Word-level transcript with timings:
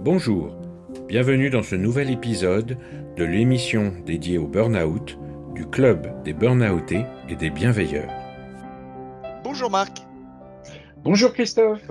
Bonjour, 0.00 0.56
bienvenue 1.08 1.50
dans 1.50 1.64
ce 1.64 1.74
nouvel 1.74 2.10
épisode 2.10 2.78
de 3.16 3.24
l'émission 3.24 3.92
dédiée 4.04 4.38
au 4.38 4.46
burn-out 4.46 5.18
du 5.54 5.66
Club 5.66 6.22
des 6.22 6.32
Burnoutés 6.32 7.04
et 7.28 7.34
des 7.34 7.50
Bienveilleurs. 7.50 8.12
Bonjour 9.42 9.70
Marc. 9.70 9.98
Bonjour 10.98 11.32
Christophe. 11.32 11.90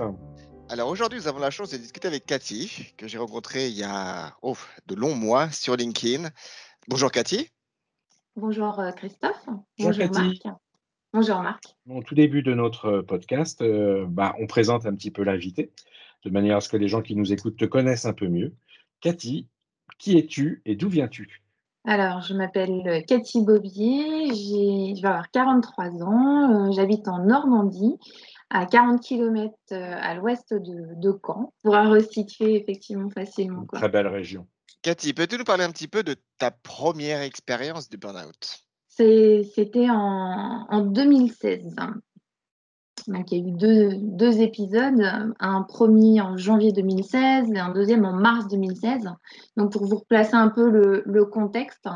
Alors 0.68 0.88
aujourd'hui, 0.88 1.18
nous 1.18 1.28
avons 1.28 1.40
la 1.40 1.50
chance 1.50 1.70
de 1.70 1.76
discuter 1.76 2.08
avec 2.08 2.26
Cathy, 2.26 2.94
que 2.96 3.06
j'ai 3.06 3.18
rencontrée 3.18 3.68
il 3.68 3.76
y 3.76 3.84
a 3.84 4.34
oh, 4.42 4.56
de 4.86 4.94
longs 4.94 5.14
mois 5.14 5.50
sur 5.50 5.76
LinkedIn. 5.76 6.30
Bonjour 6.88 7.12
Cathy. 7.12 7.50
Bonjour 8.34 8.80
euh, 8.80 8.92
Christophe. 8.92 9.46
Bonjour, 9.78 10.10
Marc. 10.12 10.56
Bonjour 11.12 11.40
Marc. 11.40 11.76
Au 11.88 12.02
tout 12.02 12.14
début 12.14 12.42
de 12.42 12.52
notre 12.52 13.00
podcast, 13.00 13.62
euh, 13.62 14.04
bah, 14.08 14.34
on 14.38 14.46
présente 14.46 14.86
un 14.86 14.94
petit 14.94 15.10
peu 15.10 15.22
l'invité 15.22 15.72
de 16.24 16.30
manière 16.30 16.56
à 16.56 16.60
ce 16.60 16.68
que 16.68 16.76
les 16.76 16.88
gens 16.88 17.02
qui 17.02 17.14
nous 17.14 17.32
écoutent 17.32 17.56
te 17.56 17.64
connaissent 17.64 18.04
un 18.04 18.12
peu 18.12 18.28
mieux. 18.28 18.54
Cathy, 19.00 19.48
qui 19.98 20.18
es-tu 20.18 20.62
et 20.64 20.74
d'où 20.74 20.88
viens-tu? 20.88 21.42
Alors, 21.84 22.20
je 22.20 22.34
m'appelle 22.34 23.04
Cathy 23.06 23.44
Bobier, 23.44 24.34
je 24.34 25.00
vais 25.00 25.06
avoir 25.06 25.30
43 25.30 26.02
ans, 26.02 26.68
euh, 26.68 26.72
j'habite 26.72 27.06
en 27.06 27.24
Normandie, 27.24 27.96
à 28.50 28.66
40 28.66 29.00
km 29.00 29.54
euh, 29.70 29.94
à 30.00 30.14
l'ouest 30.14 30.52
de, 30.52 31.20
Caen, 31.24 31.52
pour 31.62 31.74
resituer 31.74 32.56
effectivement 32.56 33.10
facilement. 33.10 33.66
Très 33.72 33.88
belle 33.88 34.08
région. 34.08 34.48
Cathy, 34.82 35.14
peux-tu 35.14 35.38
nous 35.38 35.44
parler 35.44 35.64
un 35.64 35.70
petit 35.70 35.88
peu 35.88 36.02
de 36.02 36.16
ta 36.38 36.50
première 36.50 37.22
expérience 37.22 37.88
de 37.88 37.96
burn-out? 37.96 38.65
C'était 38.96 39.90
en, 39.90 40.66
en 40.68 40.80
2016. 40.80 41.76
Donc, 43.08 43.30
il 43.30 43.38
y 43.38 43.40
a 43.40 43.48
eu 43.48 43.52
deux, 43.52 44.40
épisodes, 44.40 45.00
un 45.38 45.62
premier 45.62 46.20
en 46.20 46.36
janvier 46.36 46.72
2016 46.72 47.52
et 47.52 47.58
un 47.58 47.72
deuxième 47.72 48.04
en 48.04 48.12
mars 48.12 48.48
2016. 48.48 49.10
Donc, 49.56 49.72
pour 49.72 49.84
vous 49.84 49.96
replacer 49.96 50.34
un 50.34 50.48
peu 50.48 50.68
le, 50.68 51.24
contexte, 51.24 51.88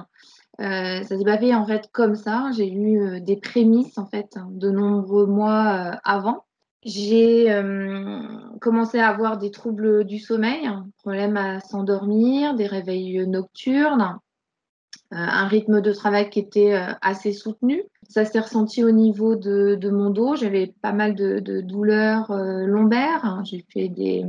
euh, 0.60 1.02
ça 1.02 1.18
s'est 1.18 1.24
pas 1.24 1.38
fait 1.38 1.54
en 1.54 1.66
fait 1.66 1.88
comme 1.92 2.14
ça. 2.14 2.50
J'ai 2.54 2.70
eu 2.70 3.00
euh, 3.00 3.20
des 3.20 3.36
prémices 3.36 3.98
en 3.98 4.06
fait 4.06 4.36
de 4.50 4.70
nombreux 4.70 5.26
mois 5.26 5.92
euh, 5.94 5.96
avant. 6.04 6.44
J'ai 6.82 7.50
euh, 7.50 8.22
commencé 8.60 8.98
à 8.98 9.08
avoir 9.08 9.36
des 9.36 9.50
troubles 9.50 10.04
du 10.04 10.18
sommeil, 10.18 10.70
problème 10.98 11.36
à 11.36 11.60
s'endormir, 11.60 12.54
des 12.54 12.66
réveils 12.66 13.26
nocturnes, 13.26 14.18
un 15.12 15.46
rythme 15.46 15.80
de 15.80 15.92
travail 15.92 16.30
qui 16.30 16.38
était 16.38 16.74
euh, 16.74 16.92
assez 17.02 17.32
soutenu. 17.32 17.82
Ça 18.08 18.24
s'est 18.24 18.40
ressenti 18.40 18.84
au 18.84 18.90
niveau 18.90 19.36
de, 19.36 19.90
mon 19.90 20.10
dos. 20.10 20.36
J'avais 20.36 20.72
pas 20.82 20.92
mal 20.92 21.14
de, 21.14 21.40
de 21.40 21.60
douleurs 21.60 22.30
euh, 22.30 22.64
lombaires. 22.64 23.40
J'ai 23.44 23.64
fait 23.72 23.88
des, 23.88 24.24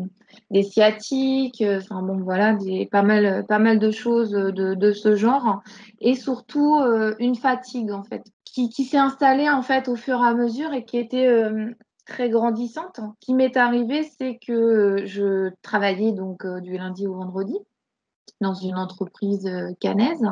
des 0.50 0.64
sciatiques. 0.64 1.64
Enfin 1.78 2.02
bon, 2.02 2.18
voilà, 2.18 2.54
des, 2.54 2.88
pas 2.88 3.04
mal, 3.04 3.46
pas 3.48 3.60
mal 3.60 3.80
de 3.80 3.92
choses 3.92 4.32
de, 4.32 4.74
de 4.74 4.92
ce 4.92 5.16
genre. 5.16 5.62
Et 6.00 6.16
surtout 6.16 6.82
une 7.20 7.36
fatigue 7.36 7.92
en 7.92 8.04
fait, 8.04 8.24
qui, 8.44 8.70
qui 8.70 8.86
s'est 8.86 8.98
installée 8.98 9.50
en 9.50 9.62
fait 9.62 9.88
au 9.88 9.96
fur 9.96 10.20
et 10.20 10.28
à 10.28 10.34
mesure 10.34 10.74
et 10.74 10.86
qui 10.86 10.98
était 10.98 11.30
très 12.06 12.30
grandissante. 12.30 12.98
Ce 12.98 13.26
qui 13.26 13.34
m'est 13.34 13.58
arrivé, 13.58 14.04
c'est 14.18 14.40
que 14.46 15.06
je 15.06 15.50
travaillais 15.62 16.12
donc 16.12 16.46
du 16.62 16.78
lundi 16.78 17.08
au 17.08 17.16
vendredi 17.16 17.58
dans 18.40 18.54
une 18.54 18.76
entreprise 18.76 19.46
euh, 19.48 19.72
canaise. 19.80 20.26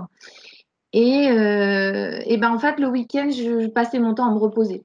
Et, 0.94 1.30
euh, 1.30 2.20
et 2.26 2.38
ben 2.38 2.52
en 2.52 2.59
fait, 2.59 2.80
le 2.80 2.88
week-end, 2.88 3.30
je, 3.30 3.68
passais 3.68 4.00
mon 4.00 4.14
temps 4.16 4.30
à 4.30 4.34
me 4.34 4.40
reposer. 4.40 4.84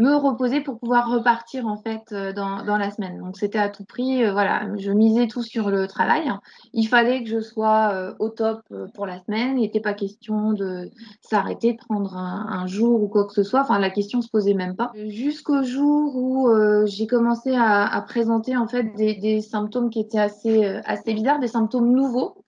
Me 0.00 0.16
reposer 0.16 0.62
pour 0.62 0.78
pouvoir 0.78 1.10
repartir 1.10 1.66
en 1.66 1.76
fait 1.76 2.00
euh, 2.12 2.32
dans, 2.32 2.76
la 2.78 2.90
semaine. 2.90 3.18
Donc 3.18 3.36
c'était 3.36 3.58
à 3.58 3.68
tout 3.68 3.84
prix, 3.84 4.28
voilà, 4.30 4.66
je 4.78 4.90
misais 4.90 5.26
tout 5.26 5.42
sur 5.42 5.70
le 5.70 5.86
travail. 5.86 6.30
Il 6.72 6.86
fallait 6.86 7.22
que 7.22 7.28
je 7.28 7.40
sois 7.40 8.14
au 8.18 8.30
top 8.30 8.62
pour 8.94 9.06
la 9.06 9.20
semaine. 9.20 9.58
Il 9.58 9.62
n'était 9.62 9.80
pas 9.80 9.92
question 9.92 10.52
de 10.52 10.90
s'arrêter, 11.20 11.74
de 11.74 11.78
prendre 11.78 12.16
un, 12.16 12.66
jour 12.66 13.02
ou 13.02 13.08
quoi 13.08 13.26
que 13.26 13.34
ce 13.34 13.42
soit. 13.42 13.60
Enfin, 13.60 13.78
la 13.78 13.90
question 13.90 14.22
se 14.22 14.28
posait 14.28 14.54
même 14.54 14.76
pas. 14.76 14.92
Jusqu'au 14.94 15.62
jour 15.62 16.16
où 16.16 16.48
j'ai 16.86 17.06
commencé 17.06 17.54
à, 17.54 18.02
présenter 18.06 18.56
en 18.56 18.66
fait 18.66 18.94
des, 18.94 19.40
symptômes 19.42 19.90
qui 19.90 20.00
étaient 20.00 20.18
assez 20.18 21.14
bizarres, 21.14 21.40
des 21.40 21.48
symptômes 21.48 21.92
nouveaux. 21.92 22.39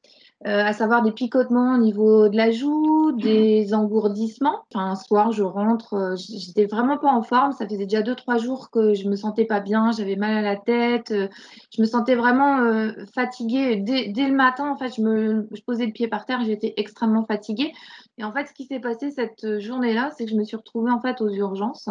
Euh, 0.44 0.64
à 0.64 0.72
savoir 0.72 1.03
des 1.03 1.12
picotements 1.12 1.75
au 1.75 1.78
niveau 1.78 2.28
de 2.28 2.36
la 2.36 2.50
joue, 2.50 3.12
des 3.12 3.75
engourdissements. 3.75 4.64
Enfin, 4.75 4.91
un 4.91 4.97
soir, 4.97 5.30
je 5.30 5.44
rentre, 5.44 5.94
euh, 5.94 6.16
j'étais 6.16 6.66
vraiment 6.66 6.98
pas 6.98 7.12
en 7.12 7.22
forme. 7.22 7.53
Ça 7.53 7.64
faisait 7.64 7.86
déjà 7.86 8.03
deux, 8.03 8.16
trois 8.16 8.38
jours 8.38 8.70
que 8.70 8.92
je 8.92 9.08
me 9.08 9.14
sentais 9.14 9.44
pas 9.44 9.60
bien, 9.60 9.92
j'avais 9.92 10.16
mal 10.16 10.36
à 10.36 10.42
la 10.42 10.56
tête. 10.56 11.12
Euh, 11.12 11.28
je 11.70 11.81
me 11.81 11.86
sentais 11.86 12.16
vraiment 12.16 12.58
fatiguée. 13.14 13.76
Dès, 13.76 14.08
dès, 14.08 14.26
le 14.26 14.34
matin, 14.34 14.69
en 14.69 14.76
fait, 14.76 14.92
je 14.97 15.02
me 15.02 15.48
je 15.52 15.62
posais 15.62 15.86
le 15.86 15.92
pied 15.92 16.08
par 16.08 16.26
terre, 16.26 16.42
j'étais 16.44 16.75
extrêmement 16.76 17.25
fatiguée. 17.25 17.72
Et 18.19 18.25
en 18.25 18.32
fait, 18.32 18.47
ce 18.47 18.52
qui 18.52 18.64
s'est 18.64 18.81
passé 18.81 19.12
cette 19.12 19.60
journée-là, 19.60 20.10
c'est 20.16 20.25
que 20.25 20.31
je 20.32 20.36
me 20.36 20.44
suis 20.44 20.56
retrouvée 20.56 20.91
en 20.91 21.00
fait 21.00 21.20
aux 21.20 21.31
urgences 21.31 21.88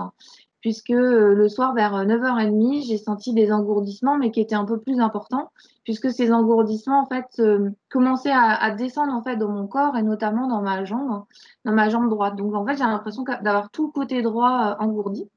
puisque 0.62 0.92
euh, 0.92 1.34
le 1.34 1.50
soir 1.50 1.74
vers 1.74 1.94
9h30, 2.06 2.78
euh, 2.78 2.82
j'ai 2.88 2.98
senti 2.98 3.34
des 3.34 3.52
engourdissements, 3.52 4.18
mais 4.18 4.32
qui 4.32 4.40
étaient 4.40 4.56
un 4.56 4.66
peu 4.66 4.80
plus 4.80 5.00
importants, 5.00 5.50
puisque 5.84 6.12
ces 6.12 6.32
engourdissements 6.32 7.02
en 7.02 7.08
fait 7.08 7.28
euh, 7.40 7.72
commençaient 7.90 8.32
à, 8.32 8.72
descendre 8.72 9.14
en 9.14 9.24
fait 9.24 9.36
dans 9.38 9.50
mon 9.50 9.68
corps 9.68 9.98
et 9.98 10.04
notamment 10.04 10.48
dans 10.48 10.62
ma 10.62 10.86
jambe, 10.86 11.26
dans 11.66 11.74
ma 11.74 11.90
jambe 11.90 12.10
droite. 12.10 12.36
Donc 12.36 12.54
en 12.56 12.66
fait, 12.66 12.78
j'ai 12.78 12.84
l'impression 12.84 13.24
d'avoir 13.24 13.72
tout 13.72 13.88
le 13.88 13.92
côté 13.92 14.22
droit 14.22 14.78
engourdi. 14.80 15.30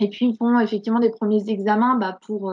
Et 0.00 0.08
puis 0.08 0.26
ils 0.26 0.36
font 0.36 0.58
effectivement 0.58 1.00
des 1.00 1.10
premiers 1.10 1.48
examens 1.48 1.96
bah, 1.96 2.18
pour 2.26 2.52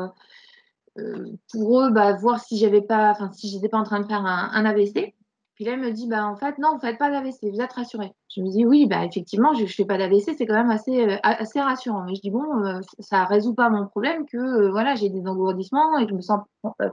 pour 1.53 1.81
eux 1.81 1.89
bah, 1.91 2.13
voir 2.17 2.41
si 2.41 2.57
j'avais 2.57 2.81
pas, 2.81 3.11
enfin 3.11 3.31
si 3.31 3.47
j'étais 3.47 3.69
pas 3.69 3.77
en 3.77 3.83
train 3.83 4.01
de 4.01 4.05
faire 4.05 4.25
un, 4.25 4.49
un 4.53 4.65
AVC. 4.65 5.15
Puis 5.59 5.65
là, 5.65 5.73
elle 5.73 5.81
me 5.81 5.91
dit, 5.91 6.07
bah, 6.07 6.25
en 6.25 6.37
fait, 6.37 6.57
non, 6.57 6.69
vous 6.69 6.75
ne 6.75 6.79
faites 6.79 6.97
pas 6.97 7.11
d'AVC, 7.11 7.51
vous 7.51 7.59
êtes 7.59 7.73
rassurée. 7.73 8.13
Je 8.33 8.41
me 8.41 8.49
dis, 8.49 8.65
oui, 8.65 8.87
bah, 8.87 9.03
effectivement, 9.03 9.53
je 9.53 9.63
ne 9.63 9.67
fais 9.67 9.83
pas 9.83 9.97
d'AVC, 9.97 10.33
c'est 10.37 10.45
quand 10.45 10.53
même 10.53 10.71
assez, 10.71 11.01
euh, 11.05 11.17
assez 11.21 11.59
rassurant. 11.59 12.05
Mais 12.05 12.15
je 12.15 12.21
dis, 12.21 12.31
bon, 12.31 12.63
euh, 12.63 12.79
ça 12.99 13.23
ne 13.23 13.27
résout 13.27 13.53
pas 13.53 13.69
mon 13.69 13.85
problème 13.85 14.25
que 14.25 14.37
euh, 14.37 14.71
voilà, 14.71 14.95
j'ai 14.95 15.09
des 15.09 15.27
engourdissements 15.27 15.97
et 15.97 16.03
que 16.03 16.11
je 16.11 16.13
ne 16.13 16.19
me 16.19 16.21
sens 16.21 16.39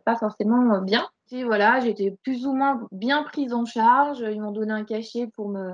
pas 0.04 0.16
forcément 0.16 0.80
bien. 0.82 1.06
Et 1.30 1.44
voilà, 1.44 1.78
j'étais 1.78 2.16
plus 2.24 2.44
ou 2.44 2.54
moins 2.54 2.80
bien 2.90 3.22
prise 3.22 3.52
en 3.52 3.66
charge. 3.66 4.18
Ils 4.28 4.42
m'ont 4.42 4.50
donné 4.50 4.72
un 4.72 4.82
cachet 4.82 5.28
pour 5.28 5.48
me, 5.48 5.70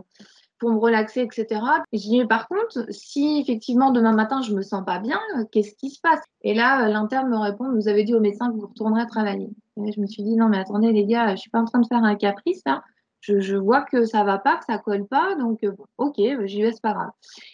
pour 0.63 0.71
me 0.71 0.79
relaxer, 0.79 1.23
etc. 1.23 1.61
Et 1.91 1.99
je 1.99 2.09
mais 2.17 2.25
par 2.25 2.47
contre, 2.47 2.87
si 2.91 3.41
effectivement 3.41 3.91
demain 3.91 4.13
matin 4.13 4.43
je 4.43 4.55
me 4.55 4.63
sens 4.63 4.85
pas 4.87 5.01
bien, 5.01 5.19
qu'est-ce 5.51 5.75
qui 5.75 5.91
se 5.91 6.01
passe? 6.01 6.21
Et 6.43 6.55
là, 6.55 6.89
l'interne 6.89 7.29
me 7.29 7.37
répond, 7.37 7.69
vous 7.73 7.89
avez 7.89 8.05
dit 8.05 8.15
au 8.15 8.21
médecin 8.21 8.49
que 8.49 8.55
vous 8.55 8.69
retournerez 8.69 9.09
travailler. 9.09 9.51
Et 9.85 9.91
je 9.91 10.01
me 10.01 10.07
suis 10.07 10.23
dit, 10.23 10.37
non, 10.37 10.49
mais 10.49 10.59
attendez, 10.59 10.93
les 10.93 11.05
gars, 11.05 11.35
je 11.35 11.41
suis 11.41 11.51
pas 11.51 11.59
en 11.59 11.65
train 11.65 11.81
de 11.81 11.87
faire 11.87 12.05
un 12.05 12.15
caprice, 12.15 12.63
là. 12.65 12.85
Je, 13.21 13.41
je, 13.41 13.57
vois 13.57 13.83
que 13.83 14.05
ça 14.05 14.23
va 14.23 14.39
pas, 14.39 14.57
que 14.57 14.65
ça 14.65 14.79
colle 14.79 15.07
pas, 15.07 15.35
donc 15.37 15.65
euh, 15.65 15.73
ok, 15.99 16.17
j'y 16.45 16.63
vais, 16.63 16.73
c'est 16.73 16.83
pas 16.83 16.93
grave. 16.93 17.11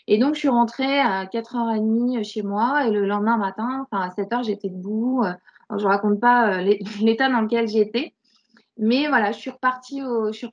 Et 0.06 0.18
donc 0.18 0.34
je 0.34 0.40
suis 0.40 0.48
rentrée 0.48 0.98
à 0.98 1.26
4h30 1.26 2.24
chez 2.24 2.42
moi 2.42 2.86
et 2.86 2.90
le 2.90 3.06
lendemain 3.06 3.36
matin, 3.36 3.86
enfin 3.90 4.02
à 4.02 4.08
7h, 4.08 4.44
j'étais 4.44 4.70
debout. 4.70 5.22
Euh, 5.24 5.32
je 5.78 5.86
raconte 5.86 6.20
pas 6.20 6.58
euh, 6.58 6.74
l'état 7.02 7.28
dans 7.28 7.42
lequel 7.42 7.68
j'étais, 7.68 8.14
mais 8.78 9.08
voilà, 9.08 9.32
je 9.32 9.38
suis 9.38 9.50
repartie, 9.50 10.02
au, 10.02 10.32
je 10.32 10.46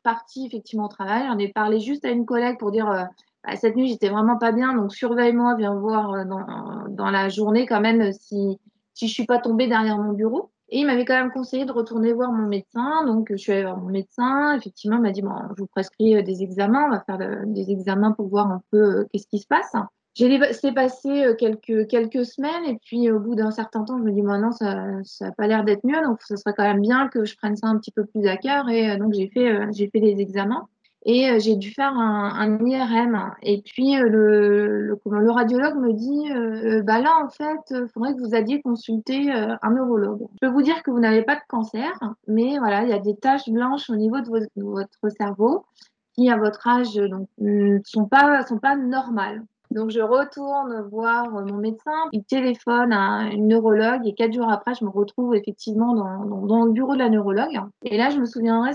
effectivement 0.46 0.86
au 0.86 0.90
travail. 0.90 1.25
J'en 1.28 1.38
ai 1.38 1.47
parlé 1.50 1.80
juste 1.80 2.06
à 2.06 2.09
une 2.09 2.25
collègue 2.25 2.58
pour 2.58 2.72
dire 2.72 3.08
bah, 3.44 3.56
cette 3.56 3.75
nuit 3.75 3.88
j'étais 3.88 4.09
vraiment 4.09 4.38
pas 4.38 4.52
bien, 4.52 4.74
donc 4.74 4.94
surveille-moi, 4.94 5.56
viens 5.56 5.75
voir 5.75 6.25
dans, 6.25 6.88
dans, 6.90 7.09
la 7.12 7.30
journée 7.30 7.66
quand 7.66 7.81
même 7.81 8.12
si 8.13 8.59
si 8.96 9.08
je 9.08 9.13
suis 9.13 9.25
pas 9.25 9.40
tombée 9.40 9.68
derrière 9.68 9.97
mon 10.00 10.13
bureau. 10.13 10.52
Et 10.69 10.80
il 10.80 10.88
m'avait 10.88 11.06
quand 11.06 11.13
même 11.13 11.31
conseillé 11.31 11.66
de 11.66 11.72
retourner 11.72 12.13
voir 12.13 12.31
mon 12.31 12.47
médecin. 12.47 13.06
Donc, 13.06 13.28
je 13.30 13.36
suis 13.36 13.52
allée 13.52 13.63
voir 13.63 13.78
mon 13.78 13.90
médecin. 13.90 14.56
Effectivement, 14.57 14.97
il 14.97 15.03
m'a 15.03 15.12
dit, 15.12 15.22
bon, 15.22 15.36
je 15.56 15.62
vous 15.62 15.68
prescris 15.68 16.16
euh, 16.16 16.24
des 16.24 16.42
examens. 16.42 16.88
On 16.88 16.90
va 16.90 17.02
faire 17.02 17.19
des 17.46 17.69
examens 17.69 18.13
pour 18.13 18.28
voir 18.28 18.52
un 18.52 18.63
peu 18.72 18.78
euh, 18.78 19.06
qu'est-ce 19.12 19.28
qui 19.28 19.38
se 19.38 19.47
passe. 19.47 19.74
J'ai 20.15 20.27
laissé 20.29 20.71
passer 20.71 21.25
euh, 21.25 21.35
quelques, 21.35 21.87
quelques 21.87 22.25
semaines. 22.25 22.65
Et 22.67 22.79
puis, 22.83 23.12
au 23.12 23.19
bout 23.19 23.35
d'un 23.35 23.51
certain 23.51 23.83
temps, 23.83 23.97
je 24.00 24.03
me 24.03 24.12
dis, 24.12 24.23
maintenant, 24.23 24.51
ça 24.51 24.95
n'a 25.21 25.31
pas 25.33 25.47
l'air 25.47 25.63
d'être 25.63 25.83
mieux. 25.83 26.01
Donc, 26.03 26.21
ce 26.23 26.35
serait 26.35 26.53
quand 26.57 26.63
même 26.63 26.81
bien 26.81 27.07
que 27.09 27.25
je 27.25 27.35
prenne 27.38 27.56
ça 27.56 27.67
un 27.67 27.77
petit 27.77 27.91
peu 27.91 28.06
plus 28.06 28.25
à 28.27 28.38
cœur. 28.38 28.69
Et 28.69 28.97
donc, 28.97 29.13
j'ai 29.13 29.27
fait, 29.27 29.71
j'ai 29.71 29.89
fait 29.89 30.00
des 30.00 30.19
examens 30.21 30.67
et 31.06 31.29
euh, 31.29 31.39
j'ai 31.39 31.56
dû 31.56 31.71
faire 31.71 31.94
un, 31.94 32.31
un, 32.35 32.65
IRM. 32.65 33.31
Et 33.44 33.62
puis 33.62 33.95
euh, 33.95 34.09
le, 34.09 34.81
le, 34.81 35.00
le, 35.06 35.31
radiologue 35.31 35.75
me 35.75 35.94
dit 35.94 36.31
euh, 36.31 36.81
bah 36.81 37.00
là 37.00 37.13
en 37.23 37.29
fait, 37.29 37.61
il 37.69 37.88
faudrait 37.94 38.15
que 38.15 38.19
vous 38.19 38.35
alliez 38.35 38.61
consulter 38.61 39.31
un 39.31 39.71
neurologue. 39.71 40.27
Je 40.33 40.47
peux 40.47 40.53
vous 40.53 40.63
dire 40.63 40.81
que 40.83 40.91
vous 40.91 41.00
n'avez 41.00 41.21
pas 41.21 41.35
de 41.35 41.41
cancer, 41.47 41.91
mais 42.27 42.57
voilà, 42.57 42.83
il 42.83 42.89
y 42.89 42.94
a 42.94 43.00
des 43.00 43.15
taches 43.15 43.50
blanches 43.50 43.89
au 43.89 43.95
niveau 43.95 44.19
de, 44.19 44.50
de 44.56 44.63
votre 44.63 45.09
cerveau 45.18 45.65
qui 46.13 46.29
à 46.29 46.38
votre 46.38 46.68
âge 46.68 46.95
donc 46.95 47.27
ne 47.38 47.79
sont 47.85 48.06
pas 48.06 48.44
sont 48.44 48.57
pas 48.59 48.75
normales. 48.75 49.44
Donc, 49.75 49.89
je 49.89 50.00
retourne 50.00 50.88
voir 50.89 51.30
mon 51.30 51.57
médecin, 51.57 51.92
il 52.13 52.24
téléphone 52.24 52.94
à 52.94 53.30
une 53.33 53.50
neurologue 53.50 54.07
et 54.07 54.13
quatre 54.13 54.31
jours 54.31 54.50
après, 54.50 54.74
je 54.74 54.86
me 54.86 54.89
retrouve 54.89 55.36
effectivement 55.36 55.94
dans 55.94 56.63
le 56.63 56.72
bureau 56.72 56.94
de 56.94 57.00
la 57.00 57.10
neurologue. 57.10 57.60
Et 57.83 57.98
là, 57.98 58.10
je 58.10 58.18
me 58.18 58.25
souviendrai, 58.25 58.72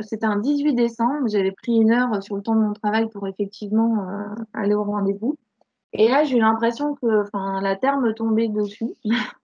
c'était 0.00 0.26
un 0.26 0.38
18 0.38 0.74
décembre, 0.74 1.26
j'avais 1.26 1.50
pris 1.50 1.72
une 1.72 1.90
heure 1.90 2.22
sur 2.22 2.36
le 2.36 2.42
temps 2.42 2.54
de 2.54 2.60
mon 2.60 2.72
travail 2.72 3.08
pour 3.08 3.26
effectivement 3.26 4.08
euh, 4.08 4.42
aller 4.52 4.74
au 4.74 4.84
rendez-vous. 4.84 5.36
Et 5.96 6.08
là, 6.08 6.24
j'ai 6.24 6.36
eu 6.36 6.40
l'impression 6.40 6.96
que 6.96 7.24
la 7.62 7.76
terre 7.76 7.98
me 7.98 8.12
tombait 8.12 8.48
dessus. 8.48 8.94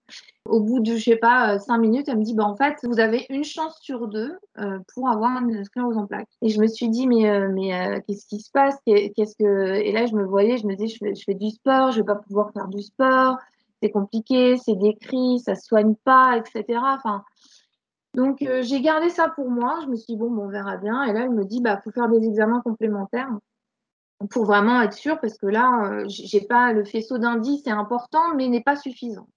Au 0.46 0.60
bout 0.60 0.80
de, 0.80 0.96
je 0.96 1.04
sais 1.04 1.16
pas, 1.16 1.54
euh, 1.54 1.58
cinq 1.60 1.78
minutes, 1.78 2.08
elle 2.08 2.18
me 2.18 2.24
dit, 2.24 2.34
bah, 2.34 2.44
en 2.44 2.56
fait, 2.56 2.78
vous 2.82 2.98
avez 2.98 3.24
une 3.30 3.44
chance 3.44 3.78
sur 3.82 4.08
deux 4.08 4.36
euh, 4.58 4.80
pour 4.92 5.08
avoir 5.08 5.40
une 5.40 5.62
sclérose 5.64 5.96
en 5.96 6.06
plaques. 6.06 6.30
Et 6.42 6.48
je 6.48 6.60
me 6.60 6.66
suis 6.66 6.88
dit, 6.88 7.06
mais, 7.06 7.30
euh, 7.30 7.48
mais 7.52 8.02
qu'est-ce 8.06 8.26
qui 8.26 8.40
se 8.40 8.50
passe? 8.50 8.76
Qu'est-ce 8.84 9.36
que 9.36 9.74
Et 9.74 9.92
là, 9.92 10.06
je 10.06 10.14
me 10.14 10.24
voyais, 10.24 10.58
je 10.58 10.66
me 10.66 10.74
disais, 10.74 10.98
je 11.14 11.22
fais, 11.24 11.34
du 11.34 11.50
sport, 11.50 11.92
je 11.92 11.98
vais 11.98 12.06
pas 12.06 12.16
pouvoir 12.16 12.50
faire 12.52 12.66
du 12.66 12.82
sport, 12.82 13.36
c'est 13.80 13.90
compliqué, 13.90 14.56
c'est 14.56 14.74
décrit, 14.74 15.38
ça 15.38 15.54
se 15.54 15.66
soigne 15.66 15.94
pas, 16.04 16.36
etc. 16.36 16.80
Enfin, 16.82 17.22
donc, 18.14 18.38
j'ai 18.62 18.80
gardé 18.80 19.08
ça 19.10 19.28
pour 19.28 19.50
moi. 19.50 19.78
Je 19.84 19.86
me 19.86 19.94
suis 19.94 20.14
dit, 20.14 20.16
bon, 20.16 20.30
bon, 20.30 20.46
on 20.46 20.48
verra 20.48 20.78
bien. 20.78 21.04
Et 21.04 21.12
là, 21.12 21.20
elle 21.24 21.30
me 21.30 21.44
dit, 21.44 21.60
bah, 21.60 21.80
faut 21.84 21.92
faire 21.92 22.08
des 22.08 22.26
examens 22.26 22.60
complémentaires 22.62 23.30
pour 24.28 24.44
vraiment 24.44 24.82
être 24.82 24.92
sûr, 24.92 25.18
parce 25.20 25.38
que 25.38 25.46
là, 25.46 26.04
j'ai 26.08 26.42
pas 26.42 26.72
le 26.72 26.84
faisceau 26.84 27.18
d'indices, 27.18 27.62
c'est 27.64 27.70
important, 27.70 28.34
mais 28.36 28.48
n'est 28.48 28.62
pas 28.62 28.76
suffisant. 28.76 29.28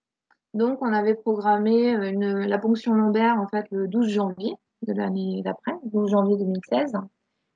Donc, 0.53 0.79
on 0.81 0.93
avait 0.93 1.15
programmé 1.15 1.95
euh, 1.95 2.45
la 2.45 2.59
ponction 2.59 2.93
lombaire 2.93 3.39
en 3.39 3.47
fait 3.47 3.65
le 3.71 3.87
12 3.87 4.09
janvier 4.09 4.53
de 4.85 4.93
l'année 4.93 5.41
d'après, 5.43 5.73
12 5.85 6.11
janvier 6.11 6.37
2016. 6.37 6.93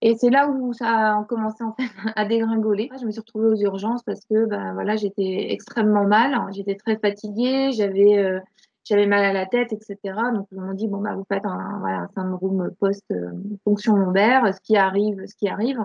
Et 0.02 0.16
c'est 0.16 0.30
là 0.30 0.50
où 0.50 0.74
ça 0.74 1.18
a 1.18 1.24
commencé 1.26 1.64
en 1.64 1.74
fait 1.74 1.84
à 2.16 2.26
dégringoler. 2.26 2.90
Je 3.00 3.06
me 3.06 3.12
suis 3.12 3.20
retrouvée 3.20 3.48
aux 3.48 3.56
urgences 3.56 4.04
parce 4.04 4.26
que 4.26 4.46
ben, 4.46 4.74
voilà, 4.74 4.96
j'étais 4.96 5.48
extrêmement 5.52 6.06
mal, 6.06 6.40
j'étais 6.54 6.76
très 6.76 6.98
fatiguée, 6.98 7.72
j'avais 7.72 8.18
euh, 8.18 8.40
j'avais 8.84 9.06
mal 9.06 9.24
à 9.24 9.34
la 9.34 9.46
tête, 9.46 9.74
etc. 9.74 9.98
Donc 10.34 10.48
ils 10.52 10.60
m'ont 10.60 10.74
dit 10.74 10.88
bon 10.88 11.02
bah 11.02 11.16
vous 11.16 11.26
faites 11.28 11.46
un, 11.46 12.08
syndrome 12.16 12.72
post 12.80 13.06
euh, 13.12 13.32
ponction 13.64 13.96
lombaire, 13.96 14.54
ce 14.54 14.62
qui 14.62 14.78
arrive, 14.78 15.26
ce 15.28 15.36
qui 15.36 15.50
arrive. 15.50 15.80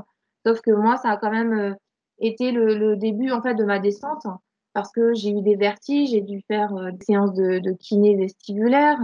Sauf 0.44 0.60
que 0.60 0.70
moi 0.70 0.96
ça 0.96 1.10
a 1.10 1.16
quand 1.16 1.30
même 1.30 1.76
été 2.18 2.52
le, 2.52 2.96
début 2.96 3.30
en 3.30 3.42
fait 3.42 3.54
de 3.54 3.64
ma 3.64 3.78
descente 3.78 4.26
parce 4.72 4.90
que 4.90 5.12
j'ai 5.14 5.30
eu 5.30 5.42
des 5.42 5.56
vertiges, 5.56 6.10
j'ai 6.10 6.22
dû 6.22 6.42
faire 6.48 6.74
euh, 6.76 6.90
des 6.92 7.04
séances 7.04 7.34
de, 7.34 7.72
kiné 7.78 8.16
vestibulaire. 8.16 8.98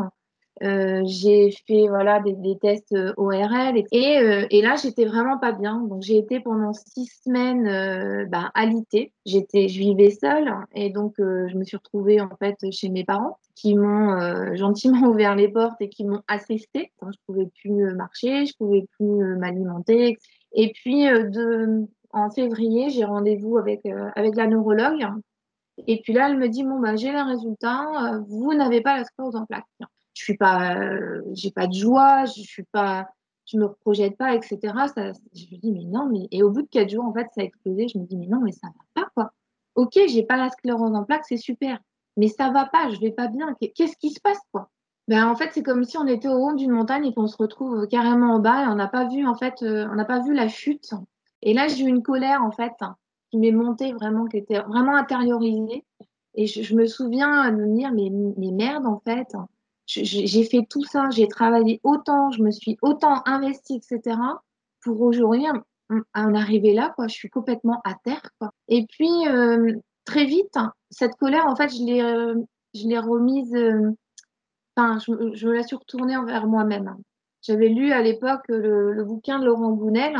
Euh, 0.65 1.03
j'ai 1.05 1.53
fait 1.69 1.87
voilà 1.87 2.19
des, 2.19 2.59
tests 2.61 2.93
euh, 2.93 3.13
ORL 3.17 3.81
et, 3.93 4.19
euh, 4.19 4.45
et 4.51 4.61
là 4.61 4.75
j'étais 4.75 5.05
vraiment 5.05 5.39
pas 5.39 5.53
bien 5.53 5.85
donc 5.89 6.03
j'ai 6.03 6.17
été 6.17 6.41
pendant 6.41 6.73
six 6.73 7.07
semaines 7.25 7.69
euh, 7.69 8.27
bah, 8.27 8.51
alitée 8.55 9.13
j'étais 9.25 9.69
je 9.69 9.79
vivais 9.79 10.11
seule 10.11 10.53
et 10.75 10.91
donc 10.91 11.15
je 11.19 11.57
me 11.57 11.63
suis 11.63 11.77
retrouvée 11.77 12.21
en 12.21 12.35
fait 12.41 12.57
chez 12.73 12.89
mes 12.89 13.05
parents 13.05 13.39
qui 13.55 13.77
m'ont 13.77 14.57
gentiment 14.57 15.07
ouvert 15.07 15.37
les 15.37 15.49
portes 15.49 15.81
et 15.81 15.89
qui 15.89 16.05
m'ont 16.05 16.23
assistée 16.27 16.91
quand 16.99 17.13
je 17.13 17.19
pouvais 17.25 17.47
plus 17.63 17.95
marcher 17.95 18.45
je 18.45 18.57
pouvais 18.57 18.85
plus 18.99 19.37
m'alimenter 19.37 20.19
et 20.53 20.73
puis 20.73 21.05
de 21.05 21.87
en 22.13 22.31
février 22.31 22.91
j'ai 22.91 23.05
rendez-vous 23.05 23.59
avec 23.59 23.87
avec 24.17 24.37
la 24.37 24.47
neurologue 24.47 25.07
et 25.87 26.01
puis 26.03 26.13
là, 26.13 26.29
elle 26.29 26.39
me 26.39 26.49
dit 26.49 26.65
bon 26.65 26.81
bah 26.81 26.97
j'ai 26.97 27.13
les 27.13 27.23
résultats, 27.23 28.15
euh, 28.15 28.21
vous 28.27 28.55
n'avez 28.55 28.81
pas 28.81 28.97
la 28.99 29.05
sclérose 29.05 29.37
en 29.37 29.47
plaques. 29.47 29.65
Je 30.15 30.25
suis 30.25 30.37
pas, 30.37 30.77
euh, 30.77 31.23
j'ai 31.35 31.51
pas 31.51 31.67
de 31.67 31.73
joie, 31.75 32.25
je 32.25 32.43
suis 32.43 32.65
pas, 32.65 33.09
je 33.47 33.57
me 33.59 33.69
projette 33.69 34.17
pas, 34.17 34.35
etc. 34.35 34.59
Ça, 34.95 35.13
je 35.35 35.45
me 35.55 35.61
dis 35.61 35.73
mais 35.73 35.85
non, 35.85 36.09
mais 36.11 36.27
et 36.33 36.43
au 36.43 36.51
bout 36.51 36.63
de 36.63 36.69
quatre 36.69 36.91
jours 36.91 37.05
en 37.05 37.13
fait 37.13 37.29
ça 37.35 37.43
a 37.43 37.45
explosé. 37.45 37.87
Je 37.89 37.99
me 37.99 38.05
dis 38.05 38.17
mais 38.17 38.27
non 38.27 38.41
mais 38.41 38.53
ça 38.53 38.67
va 38.67 39.03
pas 39.03 39.11
quoi. 39.15 39.33
Ok, 39.77 39.99
j'ai 40.09 40.25
pas 40.25 40.37
la 40.37 40.51
sclérose 40.51 40.95
en 40.95 41.05
plaques, 41.05 41.25
c'est 41.29 41.37
super, 41.37 41.79
mais 42.17 42.29
ça 42.29 42.51
va 42.51 42.67
pas, 42.67 42.91
je 42.91 43.01
vais 43.01 43.13
pas 43.13 43.29
bien. 43.29 43.55
Qu'est-ce 43.75 43.97
qui 43.97 44.11
se 44.11 44.21
passe 44.21 44.41
quoi? 44.53 44.71
Ben, 45.09 45.27
en 45.27 45.35
fait, 45.35 45.51
c'est 45.55 45.63
comme 45.63 45.85
si 45.85 45.97
on 45.97 46.07
était 46.07 46.29
au 46.29 46.37
haut 46.37 46.55
d'une 46.55 46.71
montagne 46.71 47.07
et 47.07 47.15
qu'on 47.15 47.27
se 47.27 47.37
retrouve 47.39 47.89
carrément 47.89 48.35
en 48.35 48.39
bas 48.41 48.65
et 48.65 48.67
on 48.69 48.75
n'a 48.75 48.89
pas 48.89 49.09
vu 49.09 49.27
en 49.27 49.35
fait, 49.35 49.63
euh, 49.63 49.89
on 49.91 49.95
n'a 49.95 50.05
pas 50.05 50.21
vu 50.21 50.35
la 50.35 50.49
chute. 50.49 50.93
Et 51.41 51.55
là, 51.55 51.67
j'ai 51.67 51.85
eu 51.85 51.89
une 51.89 52.03
colère 52.03 52.43
en 52.43 52.51
fait 52.51 52.75
qui 53.31 53.39
m'est 53.39 53.51
montée 53.51 53.93
vraiment, 53.95 54.27
qui 54.27 54.37
était 54.37 54.61
vraiment 54.61 54.95
intériorisée. 54.95 55.85
Et 56.35 56.47
je, 56.47 56.75
me 56.75 56.87
souviens 56.87 57.51
de 57.51 57.57
me 57.57 57.77
dire, 57.77 57.91
mais, 57.93 58.11
mais 58.37 58.53
merde, 58.53 58.87
en 58.87 59.01
fait, 59.01 59.35
j'ai 59.87 60.45
fait 60.45 60.67
tout 60.69 60.85
ça, 60.85 61.09
j'ai 61.11 61.27
travaillé 61.27 61.81
autant, 61.83 62.31
je 62.31 62.43
me 62.43 62.51
suis 62.51 62.77
autant 62.83 63.23
investie, 63.25 63.77
etc. 63.77 64.17
Pour 64.83 65.01
aujourd'hui 65.01 65.47
en 66.15 66.35
arriver 66.35 66.75
là, 66.75 66.93
quoi. 66.95 67.09
Je 67.09 67.15
suis 67.15 67.31
complètement 67.31 67.81
à 67.85 67.95
terre, 68.05 68.23
quoi. 68.39 68.51
Et 68.69 68.87
puis, 68.87 69.09
euh, 69.27 69.73
très 70.05 70.27
vite, 70.27 70.55
cette 70.91 71.15
colère, 71.17 71.47
en 71.47 71.57
fait, 71.57 71.71
je 71.71 71.83
l'ai 71.83 72.03
euh, 72.03 72.35
je 72.75 72.87
l'ai 72.87 72.99
remise, 72.99 73.55
enfin, 74.79 74.99
je, 74.99 75.47
me 75.47 75.53
la 75.53 75.63
suis 75.63 75.77
retournée 75.77 76.17
envers 76.17 76.47
moi-même. 76.47 76.97
J'avais 77.43 77.69
lu 77.69 77.93
à 77.93 78.03
l'époque 78.03 78.43
le, 78.49 78.93
le, 78.93 79.05
bouquin 79.05 79.39
de 79.39 79.45
Laurent 79.45 79.73
Gounel, 79.73 80.17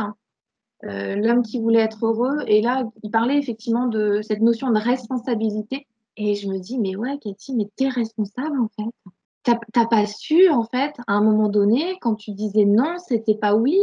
euh, 0.85 1.15
l'homme 1.15 1.43
qui 1.43 1.59
voulait 1.59 1.81
être 1.81 2.05
heureux. 2.05 2.39
Et 2.47 2.61
là, 2.61 2.83
il 3.03 3.11
parlait 3.11 3.37
effectivement 3.37 3.87
de 3.87 4.21
cette 4.21 4.41
notion 4.41 4.71
de 4.71 4.79
responsabilité. 4.79 5.87
Et 6.15 6.35
je 6.35 6.47
me 6.47 6.59
dis, 6.59 6.77
mais 6.79 6.95
ouais, 6.95 7.17
Cathy, 7.19 7.53
mais 7.55 7.69
t'es 7.75 7.89
responsable 7.89 8.59
en 8.59 8.69
fait. 8.69 9.55
T'as 9.73 9.85
pas 9.87 10.05
su 10.05 10.49
en 10.49 10.63
fait, 10.63 10.93
à 11.07 11.13
un 11.13 11.21
moment 11.21 11.49
donné, 11.49 11.97
quand 12.01 12.15
tu 12.15 12.31
disais 12.31 12.65
non, 12.65 12.97
c'était 12.99 13.35
pas 13.35 13.55
oui, 13.55 13.79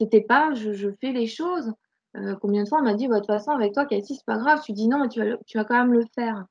c'était 0.00 0.22
pas 0.22 0.54
je, 0.54 0.90
fais 1.00 1.12
les 1.12 1.26
choses. 1.26 1.72
Euh, 2.16 2.36
combien 2.40 2.62
de 2.62 2.68
fois 2.68 2.78
on 2.80 2.84
m'a 2.84 2.94
dit, 2.94 3.08
bah, 3.08 3.16
de 3.16 3.20
toute 3.20 3.26
façon, 3.26 3.50
avec 3.50 3.74
toi, 3.74 3.84
Cathy, 3.84 4.14
c'est 4.14 4.24
pas 4.24 4.38
grave, 4.38 4.62
tu 4.64 4.72
dis 4.72 4.86
non, 4.86 5.00
mais 5.00 5.08
tu 5.08 5.20
vas, 5.58 5.64
quand 5.64 5.74
même 5.74 5.92
le 5.92 6.04
faire. 6.14 6.46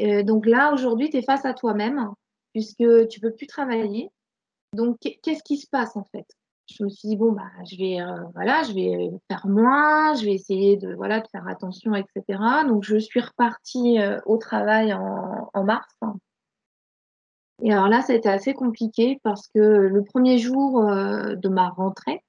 Euh, 0.00 0.22
donc 0.22 0.46
là, 0.46 0.72
aujourd'hui, 0.72 1.10
tu 1.10 1.16
es 1.16 1.22
face 1.22 1.44
à 1.44 1.52
toi-même, 1.52 2.10
puisque 2.56 3.08
tu 3.08 3.20
peux 3.20 3.32
plus 3.32 3.46
travailler. 3.46 4.10
Donc, 4.72 4.98
qu'est-ce 4.98 5.42
qui 5.42 5.58
se 5.58 5.68
passe 5.68 5.94
en 5.94 6.04
fait? 6.04 6.26
Je 6.74 6.84
me 6.84 6.88
suis 6.88 7.06
dit 7.06 7.16
bon 7.16 7.32
bah 7.32 7.50
je 7.70 7.76
vais 7.76 8.00
euh, 8.00 8.24
voilà 8.34 8.64
je 8.64 8.72
vais 8.72 9.10
faire 9.30 9.46
moins 9.46 10.14
je 10.14 10.24
vais 10.24 10.34
essayer 10.34 10.76
de 10.76 10.94
voilà 10.94 11.22
faire 11.30 11.46
attention 11.46 11.94
etc 11.94 12.40
donc 12.66 12.82
je 12.82 12.96
suis 12.96 13.20
repartie 13.20 14.00
euh, 14.00 14.18
au 14.26 14.36
travail 14.36 14.92
en, 14.92 15.62
mars 15.62 15.94
et 17.62 17.72
alors 17.72 17.86
là 17.86 18.02
c'était 18.02 18.30
assez 18.30 18.52
compliqué 18.52 19.20
parce 19.22 19.46
que 19.46 19.60
le 19.60 20.02
premier 20.02 20.38
jour 20.38 20.80
euh, 20.80 21.36
de 21.36 21.48
ma 21.48 21.68
rentrée 21.68 22.24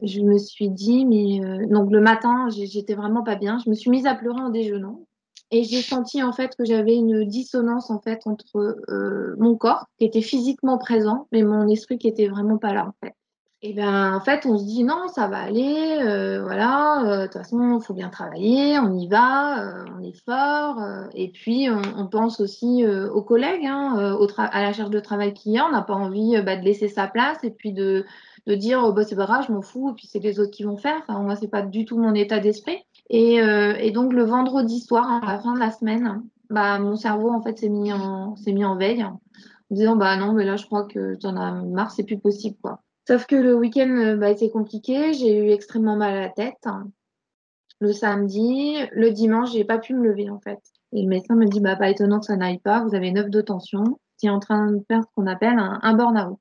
je 0.00 0.22
me 0.22 0.38
suis 0.38 0.70
dit 0.70 1.04
mais 1.04 1.66
donc 1.66 1.92
le 1.92 2.00
matin 2.00 2.48
j'étais 2.48 2.94
vraiment 2.94 3.22
pas 3.22 3.36
bien. 3.36 3.58
Je 3.58 3.68
me 3.68 3.74
suis 3.74 3.90
mise 3.90 4.06
à 4.06 4.14
pleurer 4.14 4.40
en 4.40 4.48
déjeunant 4.48 5.06
et 5.50 5.64
j'ai 5.64 5.82
senti 5.82 6.22
en 6.22 6.32
fait 6.32 6.56
que 6.56 6.64
j'avais 6.64 6.94
une 6.94 7.24
dissonance 7.24 7.90
en 7.90 8.00
fait 8.00 8.20
entre 8.26 8.76
euh, 8.88 9.34
mon 9.38 9.56
corps 9.56 9.86
qui 9.98 10.04
était 10.04 10.22
physiquement 10.22 10.78
présent 10.78 11.28
mais 11.32 11.42
mon 11.42 11.68
esprit 11.68 11.98
qui 11.98 12.08
était 12.08 12.28
vraiment 12.28 12.58
pas 12.58 12.72
là 12.72 12.86
en 12.86 12.94
fait 13.04 13.14
et 13.62 13.72
ben 13.72 14.14
en 14.14 14.20
fait, 14.20 14.44
on 14.44 14.58
se 14.58 14.64
dit 14.64 14.84
non, 14.84 15.08
ça 15.08 15.28
va 15.28 15.38
aller, 15.38 15.98
euh, 16.00 16.42
voilà, 16.42 17.02
euh, 17.04 17.16
de 17.22 17.24
toute 17.24 17.32
façon, 17.32 17.78
il 17.80 17.82
faut 17.82 17.94
bien 17.94 18.10
travailler, 18.10 18.78
on 18.78 18.96
y 18.96 19.08
va, 19.08 19.84
on 19.96 20.02
est 20.04 20.24
fort. 20.24 20.78
Et 21.14 21.30
puis, 21.30 21.66
on, 21.70 22.06
pense 22.06 22.38
aussi 22.38 22.84
aux 22.86 23.22
collègues, 23.22 23.64
hein, 23.64 24.18
à 24.36 24.62
la 24.62 24.72
charge 24.74 24.90
de 24.90 25.00
travail 25.00 25.32
qu'il 25.32 25.52
y 25.52 25.58
a. 25.58 25.64
On 25.64 25.72
n'a 25.72 25.82
pas 25.82 25.94
envie 25.94 26.40
bah, 26.42 26.56
de 26.56 26.64
laisser 26.64 26.88
sa 26.88 27.08
place 27.08 27.42
et 27.44 27.50
puis 27.50 27.72
de, 27.72 28.04
de 28.46 28.54
dire 28.54 28.82
oh, 28.84 28.92
bah, 28.92 29.04
c'est 29.04 29.16
pas 29.16 29.26
grave, 29.26 29.46
je 29.48 29.52
m'en 29.52 29.62
fous, 29.62 29.90
et 29.90 29.94
puis 29.94 30.06
c'est 30.06 30.20
les 30.20 30.38
autres 30.38 30.52
qui 30.52 30.62
vont 30.62 30.76
faire. 30.76 31.02
Enfin, 31.06 31.20
moi, 31.20 31.34
c'est 31.34 31.48
pas 31.48 31.62
du 31.62 31.84
tout 31.84 31.98
mon 31.98 32.14
état 32.14 32.38
d'esprit. 32.38 32.78
Et, 33.08 33.36
et, 33.36 33.90
donc, 33.92 34.12
le 34.12 34.24
vendredi 34.24 34.80
soir, 34.80 35.22
à 35.22 35.32
la 35.32 35.38
fin 35.38 35.54
de 35.54 35.60
la 35.60 35.70
semaine, 35.70 36.22
bah, 36.50 36.78
mon 36.78 36.96
cerveau 36.96 37.30
en 37.30 37.42
fait 37.42 37.58
s'est 37.58 37.68
mis 37.68 37.92
en 37.92 38.34
mis 38.46 38.64
en 38.64 38.76
veille, 38.76 39.04
en 39.04 39.20
disant 39.70 39.96
bah 39.96 40.16
non, 40.16 40.32
mais 40.32 40.44
là, 40.44 40.56
je 40.56 40.66
crois 40.66 40.84
que 40.84 41.16
tu 41.16 41.26
en 41.26 41.36
as 41.36 41.52
marre, 41.62 41.90
c'est 41.90 42.04
plus 42.04 42.18
possible, 42.18 42.56
quoi. 42.62 42.80
Sauf 43.06 43.26
que 43.26 43.36
le 43.36 43.54
week-end 43.54 43.88
euh, 43.88 44.16
bah, 44.16 44.30
été 44.30 44.50
compliqué, 44.50 45.14
j'ai 45.14 45.38
eu 45.38 45.50
extrêmement 45.50 45.96
mal 45.96 46.14
à 46.14 46.20
la 46.20 46.28
tête. 46.28 46.66
Le 47.80 47.92
samedi, 47.92 48.76
le 48.92 49.10
dimanche, 49.10 49.52
j'ai 49.52 49.64
pas 49.64 49.78
pu 49.78 49.94
me 49.94 50.02
lever 50.08 50.30
en 50.30 50.40
fait. 50.40 50.58
Et 50.92 51.02
le 51.02 51.08
médecin 51.08 51.34
me 51.34 51.46
dit 51.46 51.60
bah 51.60 51.76
pas 51.76 51.90
étonnant 51.90 52.20
que 52.20 52.26
ça 52.26 52.36
n'aille 52.36 52.58
pas, 52.58 52.82
vous 52.82 52.94
avez 52.94 53.12
9 53.12 53.28
de 53.28 53.40
tension, 53.40 53.84
tu 54.18 54.26
es 54.26 54.30
en 54.30 54.40
train 54.40 54.72
de 54.72 54.82
faire 54.88 55.02
ce 55.02 55.08
qu'on 55.14 55.26
appelle 55.26 55.58
un, 55.58 55.78
un 55.82 55.94
burn-out. 55.94 56.40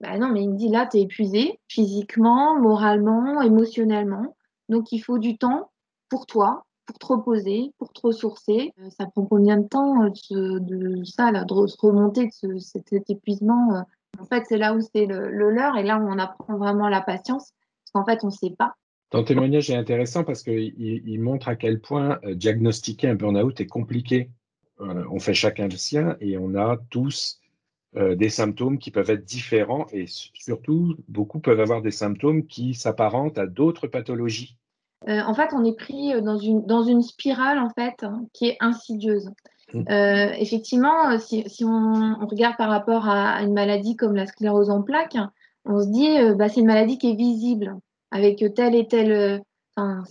Bah 0.00 0.18
non, 0.18 0.28
mais 0.28 0.42
il 0.42 0.50
me 0.50 0.56
dit 0.56 0.68
là, 0.68 0.86
tu 0.86 0.98
es 0.98 1.02
épuisé 1.02 1.58
physiquement, 1.68 2.60
moralement, 2.60 3.40
émotionnellement. 3.40 4.36
Donc 4.68 4.92
il 4.92 4.98
faut 4.98 5.18
du 5.18 5.38
temps 5.38 5.70
pour 6.14 6.26
toi, 6.26 6.62
pour 6.86 6.98
te 6.98 7.06
reposer, 7.06 7.72
pour 7.78 7.92
te 7.92 8.00
ressourcer. 8.06 8.72
Euh, 8.78 8.88
ça 8.96 9.06
prend 9.06 9.26
combien 9.26 9.56
de 9.56 9.66
temps 9.66 10.04
euh, 10.04 10.10
de, 10.60 11.02
ça, 11.04 11.32
là, 11.32 11.44
de 11.44 11.66
se 11.66 11.76
remonter 11.80 12.26
de 12.26 12.32
ce, 12.32 12.58
cet, 12.58 13.10
épuisement 13.10 13.84
en 14.20 14.26
fait, 14.26 14.44
c'est 14.48 14.58
là 14.58 14.74
où 14.74 14.80
c'est 14.80 15.06
le, 15.06 15.28
le, 15.28 15.50
leur 15.50 15.76
et 15.76 15.82
là 15.82 15.98
où 15.98 16.08
on 16.08 16.18
apprend 16.18 16.56
vraiment 16.56 16.88
la 16.88 17.00
patience, 17.00 17.52
parce 17.52 17.90
qu'en 17.92 18.04
fait, 18.04 18.22
on 18.22 18.28
ne 18.28 18.32
sait 18.32 18.54
pas. 18.56 18.74
Ton 19.10 19.24
témoignage 19.24 19.70
est 19.70 19.76
intéressant 19.76 20.24
parce 20.24 20.42
qu'il 20.42 20.74
il 20.78 21.20
montre 21.20 21.48
à 21.48 21.56
quel 21.56 21.80
point 21.80 22.18
euh, 22.24 22.34
diagnostiquer 22.34 23.08
un 23.08 23.14
burn-out 23.14 23.60
est 23.60 23.66
compliqué. 23.66 24.30
Euh, 24.80 25.04
on 25.10 25.20
fait 25.20 25.34
chacun 25.34 25.68
le 25.68 25.76
sien 25.76 26.16
et 26.20 26.36
on 26.36 26.54
a 26.54 26.78
tous 26.90 27.40
euh, 27.96 28.16
des 28.16 28.28
symptômes 28.28 28.78
qui 28.78 28.90
peuvent 28.90 29.10
être 29.10 29.24
différents 29.24 29.86
et 29.92 30.06
surtout, 30.08 30.96
beaucoup 31.06 31.38
peuvent 31.38 31.60
avoir 31.60 31.80
des 31.80 31.92
symptômes 31.92 32.46
qui 32.46 32.74
s'apparentent 32.74 33.38
à 33.38 33.46
d'autres 33.46 33.86
pathologies. 33.86 34.56
Euh, 35.08 35.20
en 35.26 35.34
fait, 35.34 35.50
on 35.52 35.64
est 35.64 35.76
pris 35.76 36.20
dans 36.22 36.38
une, 36.38 36.64
dans 36.64 36.82
une 36.82 37.02
spirale 37.02 37.58
en 37.58 37.70
fait 37.70 38.02
hein, 38.02 38.24
qui 38.32 38.46
est 38.46 38.56
insidieuse. 38.60 39.30
Mmh. 39.72 39.84
Euh, 39.90 40.32
effectivement, 40.38 41.10
euh, 41.10 41.18
si, 41.18 41.48
si 41.48 41.64
on, 41.64 41.70
on, 41.70 42.26
regarde 42.26 42.56
par 42.56 42.68
rapport 42.68 43.08
à, 43.08 43.42
une 43.42 43.54
maladie 43.54 43.96
comme 43.96 44.14
la 44.14 44.26
sclérose 44.26 44.70
en 44.70 44.82
plaques, 44.82 45.16
on 45.64 45.80
se 45.80 45.88
dit 45.88 46.18
euh, 46.18 46.34
bah, 46.34 46.48
c'est 46.48 46.60
une 46.60 46.66
maladie 46.66 46.98
qui 46.98 47.10
est 47.10 47.16
visible 47.16 47.76
avec 48.10 48.44
tel 48.54 48.74
et 48.74 48.86
tel 48.86 49.42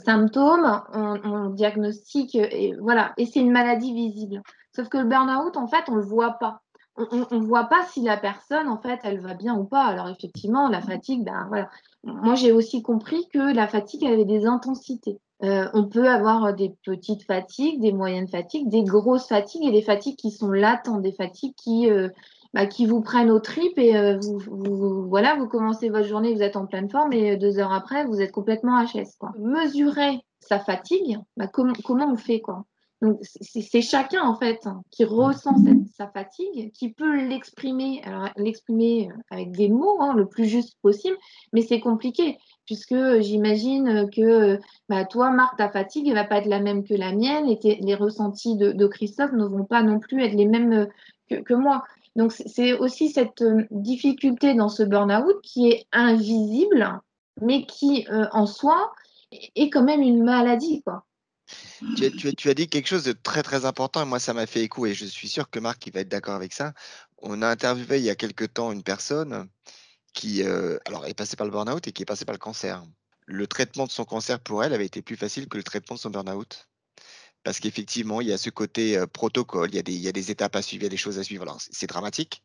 symptômes, 0.05 0.81
on, 0.93 1.49
diagnostique, 1.51 2.35
et 2.35 2.73
voilà, 2.81 3.13
et 3.17 3.25
c'est 3.25 3.39
une 3.39 3.51
maladie 3.51 3.93
visible. 3.93 4.41
Sauf 4.75 4.89
que 4.89 4.97
le 4.97 5.05
burn-out, 5.05 5.55
en 5.55 5.67
fait, 5.67 5.85
on 5.87 5.93
ne 5.93 6.01
le 6.01 6.05
voit 6.05 6.33
pas. 6.33 6.62
On 6.95 7.39
ne 7.39 7.45
voit 7.45 7.65
pas 7.65 7.83
si 7.87 8.01
la 8.01 8.17
personne, 8.17 8.67
en 8.67 8.77
fait, 8.77 8.99
elle 9.03 9.19
va 9.19 9.33
bien 9.33 9.55
ou 9.55 9.63
pas. 9.63 9.85
Alors, 9.85 10.09
effectivement, 10.09 10.69
la 10.69 10.81
fatigue, 10.81 11.23
ben 11.23 11.45
voilà. 11.47 11.69
Moi, 12.03 12.35
j'ai 12.35 12.51
aussi 12.51 12.83
compris 12.83 13.27
que 13.33 13.53
la 13.53 13.67
fatigue 13.67 14.05
avait 14.05 14.25
des 14.25 14.45
intensités. 14.45 15.19
Euh, 15.43 15.67
on 15.73 15.85
peut 15.85 16.07
avoir 16.07 16.53
des 16.53 16.73
petites 16.85 17.23
fatigues, 17.23 17.81
des 17.81 17.91
moyennes 17.91 18.27
fatigues, 18.27 18.69
des 18.69 18.83
grosses 18.83 19.27
fatigues 19.27 19.65
et 19.65 19.71
des 19.71 19.81
fatigues 19.81 20.15
qui 20.15 20.31
sont 20.31 20.51
latentes, 20.51 21.01
des 21.01 21.11
fatigues 21.11 21.55
qui, 21.57 21.89
euh, 21.89 22.09
bah, 22.53 22.65
qui 22.65 22.85
vous 22.85 23.01
prennent 23.01 23.31
aux 23.31 23.39
tripes 23.39 23.77
et 23.77 23.97
euh, 23.97 24.19
vous, 24.19 25.07
voilà, 25.09 25.35
vous 25.35 25.47
commencez 25.47 25.89
votre 25.89 26.07
journée, 26.07 26.33
vous 26.33 26.43
êtes 26.43 26.55
en 26.55 26.65
pleine 26.65 26.89
forme 26.89 27.11
et 27.11 27.35
deux 27.35 27.59
heures 27.59 27.73
après, 27.73 28.05
vous 28.05 28.21
êtes 28.21 28.31
complètement 28.31 28.81
HS. 28.81 29.17
Quoi. 29.19 29.33
Mesurer 29.37 30.23
sa 30.39 30.59
fatigue, 30.59 31.19
bah, 31.35 31.47
comment 31.47 31.73
on 32.11 32.17
fait 32.17 32.39
quoi? 32.39 32.65
Donc, 33.03 33.19
c'est 33.21 33.81
chacun, 33.81 34.21
en 34.21 34.35
fait, 34.35 34.65
qui 34.89 35.03
ressent 35.03 35.55
sa 35.97 36.07
fatigue, 36.07 36.71
qui 36.71 36.93
peut 36.93 37.27
l'exprimer, 37.27 38.01
alors 38.05 38.29
l'exprimer 38.37 39.09
avec 39.29 39.51
des 39.51 39.67
mots 39.67 39.97
hein, 39.99 40.13
le 40.15 40.25
plus 40.25 40.45
juste 40.45 40.77
possible, 40.81 41.17
mais 41.51 41.63
c'est 41.63 41.81
compliqué, 41.81 42.37
puisque 42.65 43.19
j'imagine 43.19 44.09
que 44.09 44.57
bah, 44.87 45.03
toi, 45.03 45.31
Marc, 45.31 45.57
ta 45.57 45.67
fatigue 45.69 46.07
ne 46.07 46.13
va 46.13 46.23
pas 46.23 46.37
être 46.37 46.47
la 46.47 46.61
même 46.61 46.85
que 46.85 46.93
la 46.93 47.11
mienne, 47.11 47.49
et 47.49 47.59
les 47.81 47.95
ressentis 47.95 48.55
de, 48.55 48.87
Christophe 48.87 49.33
ne 49.33 49.43
vont 49.43 49.65
pas 49.65 49.83
non 49.83 49.99
plus 49.99 50.23
être 50.23 50.35
les 50.35 50.47
mêmes 50.47 50.87
que 51.27 51.53
moi. 51.53 51.83
Donc, 52.15 52.31
c'est 52.31 52.71
aussi 52.71 53.09
cette 53.09 53.41
euh, 53.41 53.63
difficulté 53.71 54.53
dans 54.53 54.69
ce 54.69 54.83
burn-out 54.83 55.41
qui 55.41 55.67
est 55.67 55.87
invisible, 55.91 57.01
mais 57.41 57.65
qui, 57.65 58.07
euh, 58.11 58.27
en 58.31 58.45
soi, 58.45 58.93
est 59.55 59.69
quand 59.69 59.83
même 59.83 60.01
une 60.01 60.23
maladie. 60.23 60.83
Quoi. 60.83 61.03
Tu, 61.95 62.49
as, 62.49 62.53
dit 62.53 62.67
quelque 62.67 62.87
chose 62.87 63.03
de 63.03 63.11
très 63.11 63.43
très 63.43 63.65
important 63.65 64.01
et 64.01 64.05
moi 64.05 64.19
ça 64.19 64.33
m'a 64.33 64.45
fait 64.45 64.61
écho 64.61 64.85
et 64.85 64.93
je 64.93 65.05
suis 65.05 65.27
sûr 65.27 65.49
que 65.49 65.59
Marc 65.59 65.85
il 65.85 65.93
va 65.93 65.99
être 65.99 66.09
d'accord 66.09 66.35
avec 66.35 66.53
ça. 66.53 66.73
On 67.17 67.41
a 67.41 67.47
interviewé 67.47 67.99
il 67.99 68.03
y 68.03 68.09
a 68.09 68.15
quelque 68.15 68.45
temps 68.45 68.71
une 68.71 68.83
personne 68.83 69.47
qui 70.13 70.43
euh, 70.43 70.77
alors 70.85 71.05
est 71.05 71.13
passée 71.13 71.35
par 71.35 71.45
le 71.45 71.51
burn-out 71.51 71.87
et 71.87 71.91
qui 71.91 72.01
est 72.03 72.05
passée 72.05 72.25
par 72.25 72.33
le 72.33 72.39
cancer. 72.39 72.83
Le 73.25 73.47
traitement 73.47 73.85
de 73.85 73.91
son 73.91 74.05
cancer 74.05 74.39
pour 74.39 74.63
elle 74.63 74.73
avait 74.73 74.85
été 74.85 75.01
plus 75.01 75.17
facile 75.17 75.47
que 75.47 75.57
le 75.57 75.63
traitement 75.63 75.95
de 75.95 76.01
son 76.01 76.09
burn-out 76.09 76.67
parce 77.43 77.59
qu'effectivement, 77.59 78.21
il 78.21 78.29
y 78.29 78.33
a 78.33 78.37
ce 78.37 78.49
côté 78.49 79.03
protocole, 79.11 79.69
il 79.69 79.75
y, 79.75 80.07
a 80.07 80.11
des, 80.13 80.31
étapes 80.31 80.55
à 80.55 80.61
suivre, 80.61 80.83
il 80.83 80.85
y 80.85 80.87
a 80.87 80.89
des 80.89 80.95
choses 80.97 81.19
à 81.19 81.25
suivre. 81.25 81.43
Alors, 81.43 81.59
c'est 81.59 81.87
dramatique, 81.87 82.41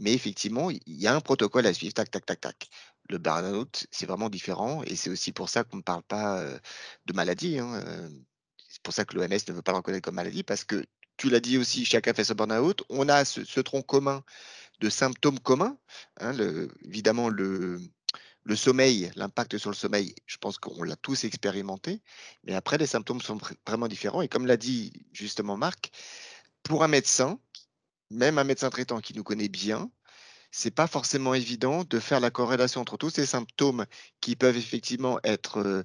mais 0.00 0.12
effectivement, 0.12 0.70
il 0.70 0.80
y 0.86 1.06
a 1.06 1.14
un 1.14 1.20
protocole 1.20 1.66
à 1.66 1.72
suivre, 1.72 1.94
tac, 1.94 2.10
tac, 2.10 2.26
tac, 2.26 2.40
tac. 2.40 2.68
Le 3.08 3.18
burn-out, 3.18 3.86
c'est 3.92 4.06
vraiment 4.06 4.28
différent, 4.28 4.82
et 4.82 4.96
c'est 4.96 5.08
aussi 5.08 5.30
pour 5.30 5.48
ça 5.48 5.62
qu'on 5.62 5.76
ne 5.76 5.82
parle 5.82 6.02
pas 6.02 6.44
de 7.06 7.12
maladie. 7.12 7.60
Hein, 7.60 8.10
c'est 8.80 8.84
pour 8.84 8.94
ça 8.94 9.04
que 9.04 9.14
l'OMS 9.14 9.28
ne 9.28 9.52
veut 9.52 9.60
pas 9.60 9.72
le 9.72 9.76
reconnaître 9.76 10.04
comme 10.04 10.14
maladie, 10.14 10.42
parce 10.42 10.64
que 10.64 10.86
tu 11.18 11.28
l'as 11.28 11.40
dit 11.40 11.58
aussi, 11.58 11.84
chacun 11.84 12.14
fait 12.14 12.24
son 12.24 12.34
burn-out. 12.34 12.82
On 12.88 13.10
a 13.10 13.26
ce, 13.26 13.60
tronc 13.60 13.82
commun 13.82 14.24
de 14.80 14.88
symptômes 14.88 15.38
communs. 15.38 15.76
Hein, 16.18 16.32
évidemment, 16.82 17.28
le, 17.28 17.78
le 18.44 18.56
sommeil, 18.56 19.10
l'impact 19.16 19.58
sur 19.58 19.68
le 19.68 19.76
sommeil, 19.76 20.14
je 20.24 20.38
pense 20.38 20.56
qu'on 20.56 20.82
l'a 20.82 20.96
tous 20.96 21.24
expérimenté, 21.24 22.00
mais 22.44 22.54
après, 22.54 22.78
les 22.78 22.86
symptômes 22.86 23.20
sont 23.20 23.38
vraiment 23.66 23.86
différents. 23.86 24.22
Et 24.22 24.28
comme 24.28 24.46
l'a 24.46 24.56
dit 24.56 24.94
justement 25.12 25.58
Marc, 25.58 25.90
pour 26.62 26.82
un 26.82 26.88
médecin, 26.88 27.38
même 28.08 28.38
un 28.38 28.44
médecin 28.44 28.70
traitant 28.70 29.00
qui 29.00 29.14
nous 29.14 29.24
connaît 29.24 29.50
bien, 29.50 29.90
c'est 30.50 30.70
pas 30.70 30.86
forcément 30.86 31.34
évident 31.34 31.84
de 31.84 32.00
faire 32.00 32.18
la 32.18 32.30
corrélation 32.30 32.80
entre 32.80 32.96
tous 32.96 33.10
ces 33.10 33.26
symptômes 33.26 33.84
qui 34.22 34.36
peuvent 34.36 34.56
effectivement 34.56 35.20
être 35.22 35.58
euh, 35.58 35.84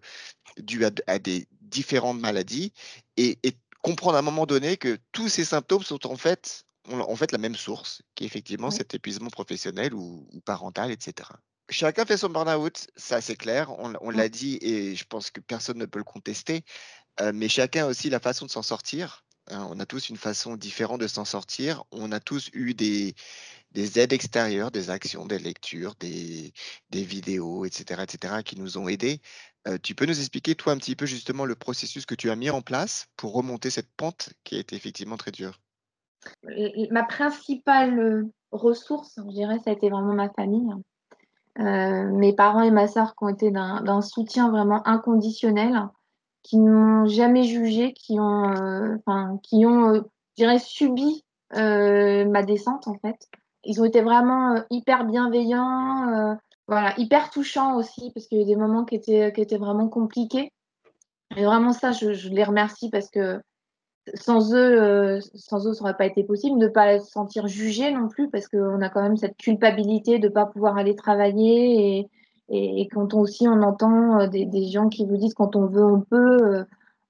dus 0.57 0.85
à, 1.07 1.19
des 1.19 1.47
différentes 1.65 2.19
maladies 2.19 2.73
et, 3.17 3.37
comprendre 3.81 4.15
à 4.15 4.19
un 4.19 4.23
moment 4.23 4.47
donné 4.47 4.77
que 4.77 4.97
tous 5.11 5.29
ces 5.29 5.45
symptômes 5.45 5.83
sont 5.83 6.07
en 6.07 6.17
fait, 6.17 6.65
en 6.89 7.15
fait 7.15 7.31
la 7.31 7.37
même 7.37 7.55
source, 7.55 8.01
qui 8.15 8.23
est 8.23 8.27
effectivement 8.27 8.71
cet 8.71 8.95
épuisement 8.95 9.29
professionnel 9.29 9.93
ou 9.93 10.27
parental, 10.43 10.89
etc. 10.89 11.29
Chacun 11.69 12.03
fait 12.03 12.17
son 12.17 12.29
burn-out, 12.29 12.87
ça 12.95 13.21
c'est 13.21 13.35
clair, 13.35 13.71
on, 13.77 14.09
l'a 14.09 14.27
dit 14.27 14.57
et 14.61 14.95
je 14.95 15.05
pense 15.05 15.29
que 15.29 15.39
personne 15.39 15.77
ne 15.77 15.85
peut 15.85 15.99
le 15.99 16.03
contester, 16.03 16.63
euh, 17.21 17.31
mais 17.31 17.47
chacun 17.47 17.85
a 17.85 17.87
aussi 17.87 18.09
la 18.09 18.19
façon 18.19 18.45
de 18.45 18.51
s'en 18.51 18.63
sortir. 18.63 19.23
Hein. 19.51 19.67
on 19.69 19.79
a 19.79 19.85
tous 19.85 20.09
une 20.09 20.17
façon 20.17 20.57
différente 20.57 21.01
de 21.01 21.07
s'en 21.07 21.25
sortir. 21.25 21.83
On 21.91 22.11
a 22.11 22.19
tous 22.19 22.49
eu 22.53 22.73
des, 22.73 23.13
des 23.75 23.99
aides 23.99 24.13
extérieures, 24.13 24.71
des 24.71 24.89
actions, 24.89 25.25
des 25.25 25.37
lectures, 25.37 25.93
des, 25.99 26.53
vidéos, 26.91 27.65
etc., 27.65 28.01
etc., 28.03 28.41
qui 28.43 28.57
nous 28.57 28.77
ont 28.77 28.87
aidés. 28.87 29.19
Euh, 29.67 29.77
tu 29.83 29.93
peux 29.93 30.05
nous 30.05 30.17
expliquer, 30.17 30.55
toi, 30.55 30.73
un 30.73 30.77
petit 30.77 30.95
peu 30.95 31.05
justement 31.05 31.45
le 31.45 31.55
processus 31.55 32.05
que 32.05 32.15
tu 32.15 32.31
as 32.31 32.35
mis 32.35 32.49
en 32.49 32.61
place 32.61 33.07
pour 33.17 33.33
remonter 33.33 33.69
cette 33.69 33.89
pente 33.97 34.29
qui 34.43 34.55
a 34.55 34.59
été 34.59 34.75
effectivement 34.75 35.17
très 35.17 35.31
dure? 35.31 35.59
Ma 36.89 37.03
principale 37.03 38.25
ressource, 38.51 39.13
je 39.17 39.33
dirais, 39.33 39.59
ça 39.59 39.71
a 39.71 39.73
été 39.73 39.89
vraiment 39.89 40.13
ma 40.13 40.29
famille. 40.29 40.71
Euh, 41.59 42.11
mes 42.11 42.33
parents 42.33 42.63
et 42.63 42.71
ma 42.71 42.87
sœur 42.87 43.15
qui 43.15 43.23
ont 43.23 43.29
été 43.29 43.51
d'un 43.51 44.01
soutien 44.01 44.49
vraiment 44.49 44.85
inconditionnel, 44.87 45.87
qui 46.43 46.57
ne 46.57 46.71
m'ont 46.71 47.05
jamais 47.07 47.43
jugé, 47.43 47.93
qui 47.93 48.19
ont, 48.19 48.51
euh, 48.51 48.97
qui 49.43 49.65
ont, 49.65 49.93
euh, 49.93 50.01
je 50.37 50.43
dirais, 50.43 50.59
subi 50.59 51.23
ma 51.51 52.43
descente 52.43 52.87
en 52.87 52.95
fait. 52.95 53.29
Ils 53.65 53.81
ont 53.81 53.85
été 53.85 54.01
vraiment 54.01 54.55
hyper 54.69 55.05
bienveillants, 55.05 56.37
voilà, 56.67 56.93
hyper 56.97 57.29
touchants 57.29 57.77
aussi, 57.77 58.11
parce 58.13 58.27
qu'il 58.27 58.37
y 58.37 58.41
a 58.41 58.43
eu 58.43 58.47
des 58.47 58.55
moments 58.55 58.85
qui 58.85 58.95
étaient, 58.95 59.31
qui 59.33 59.41
étaient 59.41 59.57
vraiment 59.57 59.87
compliqués. 59.87 60.51
Et 61.35 61.43
vraiment 61.43 61.73
ça, 61.73 61.91
je, 61.91 62.29
les 62.29 62.43
remercie 62.43 62.89
parce 62.89 63.09
que 63.09 63.39
sans 64.13 64.53
eux, 64.53 64.81
euh, 64.81 65.19
sans 65.33 65.67
eux, 65.67 65.73
ça 65.73 65.83
n'aurait 65.83 65.97
pas 65.97 66.05
été 66.05 66.23
possible 66.23 66.57
ne 66.57 66.67
pas 66.67 66.99
se 66.99 67.09
sentir 67.09 67.47
jugé 67.47 67.91
non 67.91 68.07
plus, 68.07 68.29
parce 68.29 68.47
qu'on 68.47 68.81
a 68.81 68.89
quand 68.89 69.01
même 69.01 69.17
cette 69.17 69.37
culpabilité 69.37 70.19
de 70.19 70.27
ne 70.27 70.33
pas 70.33 70.45
pouvoir 70.45 70.77
aller 70.77 70.95
travailler. 70.95 72.07
Et, 72.49 72.87
quand 72.91 73.15
on 73.15 73.21
aussi 73.21 73.47
on 73.47 73.63
entend 73.63 74.19
euh, 74.19 74.27
des, 74.27 74.67
gens 74.67 74.87
qui 74.89 75.05
vous 75.05 75.17
disent 75.17 75.33
quand 75.33 75.55
on 75.55 75.65
veut, 75.65 75.83
on 75.83 76.01
peut, 76.01 76.37
euh, 76.43 76.63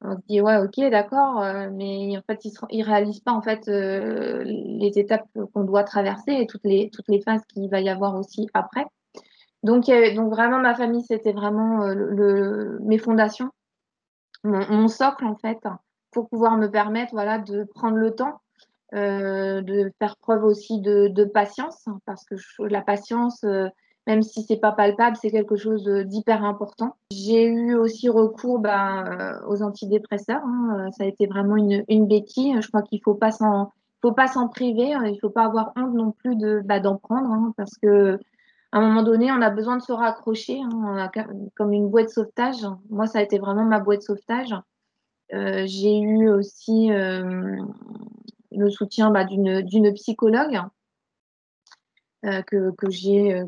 on 0.07 0.15
se 0.15 0.21
dit 0.27 0.41
ouais, 0.41 0.57
ok, 0.57 0.89
d'accord, 0.91 1.43
mais 1.73 2.17
en 2.17 2.21
fait, 2.21 2.45
ils 2.69 2.79
ne 2.79 2.85
réalisent 2.85 3.19
pas 3.19 3.31
en 3.31 3.41
fait 3.41 3.67
les 3.67 4.91
étapes 4.95 5.27
qu'on 5.53 5.63
doit 5.63 5.83
traverser 5.83 6.33
et 6.33 6.47
toutes 6.47 6.63
les, 6.63 6.89
toutes 6.91 7.07
les 7.07 7.21
phases 7.21 7.41
qu'il 7.53 7.69
va 7.69 7.81
y 7.81 7.89
avoir 7.89 8.15
aussi 8.15 8.47
après. 8.53 8.85
Donc, 9.63 9.85
donc 9.85 10.29
vraiment, 10.29 10.59
ma 10.59 10.75
famille, 10.75 11.03
c'était 11.03 11.33
vraiment 11.33 11.87
le, 11.87 12.79
mes 12.83 12.97
fondations, 12.97 13.49
mon, 14.43 14.87
socle 14.87 15.25
en 15.25 15.35
fait 15.35 15.59
pour 16.11 16.29
pouvoir 16.29 16.57
me 16.57 16.67
permettre 16.67 17.11
voilà, 17.13 17.39
de 17.39 17.63
prendre 17.63 17.97
le 17.97 18.11
temps, 18.11 18.39
euh, 18.93 19.61
de 19.61 19.91
faire 19.99 20.15
preuve 20.17 20.43
aussi 20.43 20.79
de, 20.79 21.25
patience, 21.25 21.85
parce 22.05 22.23
que 22.25 22.35
la 22.59 22.81
patience, 22.81 23.43
euh, 23.43 23.67
même 24.07 24.21
si 24.21 24.43
c'est 24.43 24.57
pas 24.57 24.71
palpable, 24.71 25.17
c'est 25.19 25.31
quelque 25.31 25.55
chose 25.55 25.83
d'hyper 26.05 26.43
important. 26.43 26.95
J'ai 27.11 27.45
eu 27.45 27.75
aussi 27.75 28.09
recours 28.09 28.61
euh, 28.65 29.39
aux 29.47 29.63
antidépresseurs. 29.63 30.43
Hein, 30.45 30.89
ça 30.97 31.03
a 31.03 31.07
été 31.07 31.27
vraiment 31.27 31.55
une, 31.55 31.83
une 31.89 32.07
béquille. 32.07 32.61
Je 32.61 32.67
crois 32.67 32.83
qu'il 32.83 33.01
faut 33.03 33.15
pas 33.15 33.31
s'en 33.31 33.71
faut 34.01 34.11
pas 34.11 34.27
s'en 34.27 34.47
priver. 34.47 34.93
Hein, 34.93 35.05
il 35.05 35.19
faut 35.19 35.29
pas 35.29 35.45
avoir 35.45 35.73
honte 35.75 35.93
non 35.93 36.11
plus 36.11 36.35
de 36.35 36.61
bah, 36.63 36.79
d'en 36.79 36.97
prendre, 36.97 37.53
parce 37.57 37.77
que 37.77 38.19
à 38.71 38.79
un 38.79 38.81
moment 38.81 39.03
donné, 39.03 39.31
on 39.31 39.41
a 39.41 39.49
besoin 39.49 39.77
de 39.77 39.81
se 39.81 39.93
raccrocher, 39.93 40.59
comme 41.55 41.71
une 41.71 41.89
boîte 41.89 42.07
de 42.07 42.11
sauvetage. 42.11 42.67
Moi, 42.89 43.07
ça 43.07 43.19
a 43.19 43.21
été 43.21 43.39
vraiment 43.39 43.63
ma 43.63 43.79
boîte 43.79 43.99
de 43.99 44.03
sauvetage. 44.03 44.53
Euh, 45.33 45.63
j'ai 45.65 45.97
eu 45.97 46.29
aussi 46.29 46.91
euh, 46.91 47.55
le 48.51 48.69
soutien 48.69 49.11
bah, 49.11 49.23
d'une 49.23 49.93
psychologue 49.93 50.55
euh, 50.55 50.61
que, 52.47 52.71
que 52.71 52.89
j'ai 52.89 53.45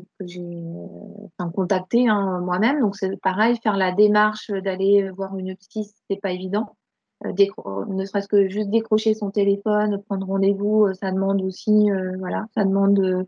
enfin, 1.38 1.50
contacté 1.50 2.08
hein, 2.08 2.40
moi-même. 2.40 2.80
Donc 2.80 2.96
c'est 2.96 3.16
pareil, 3.20 3.56
faire 3.62 3.76
la 3.76 3.92
démarche 3.92 4.50
d'aller 4.50 5.10
voir 5.10 5.36
une 5.36 5.56
psy, 5.56 5.90
c'est 6.08 6.20
pas 6.20 6.32
évident. 6.32 6.76
ne 7.24 8.04
serait-ce 8.04 8.28
que 8.28 8.48
juste 8.48 8.70
décrocher 8.70 9.14
son 9.14 9.30
téléphone, 9.30 10.02
prendre 10.02 10.26
rendez-vous, 10.26 10.92
ça 10.94 11.10
demande 11.12 11.42
aussi, 11.42 11.88
voilà, 12.18 12.46
ça 12.54 12.64
demande 12.64 13.26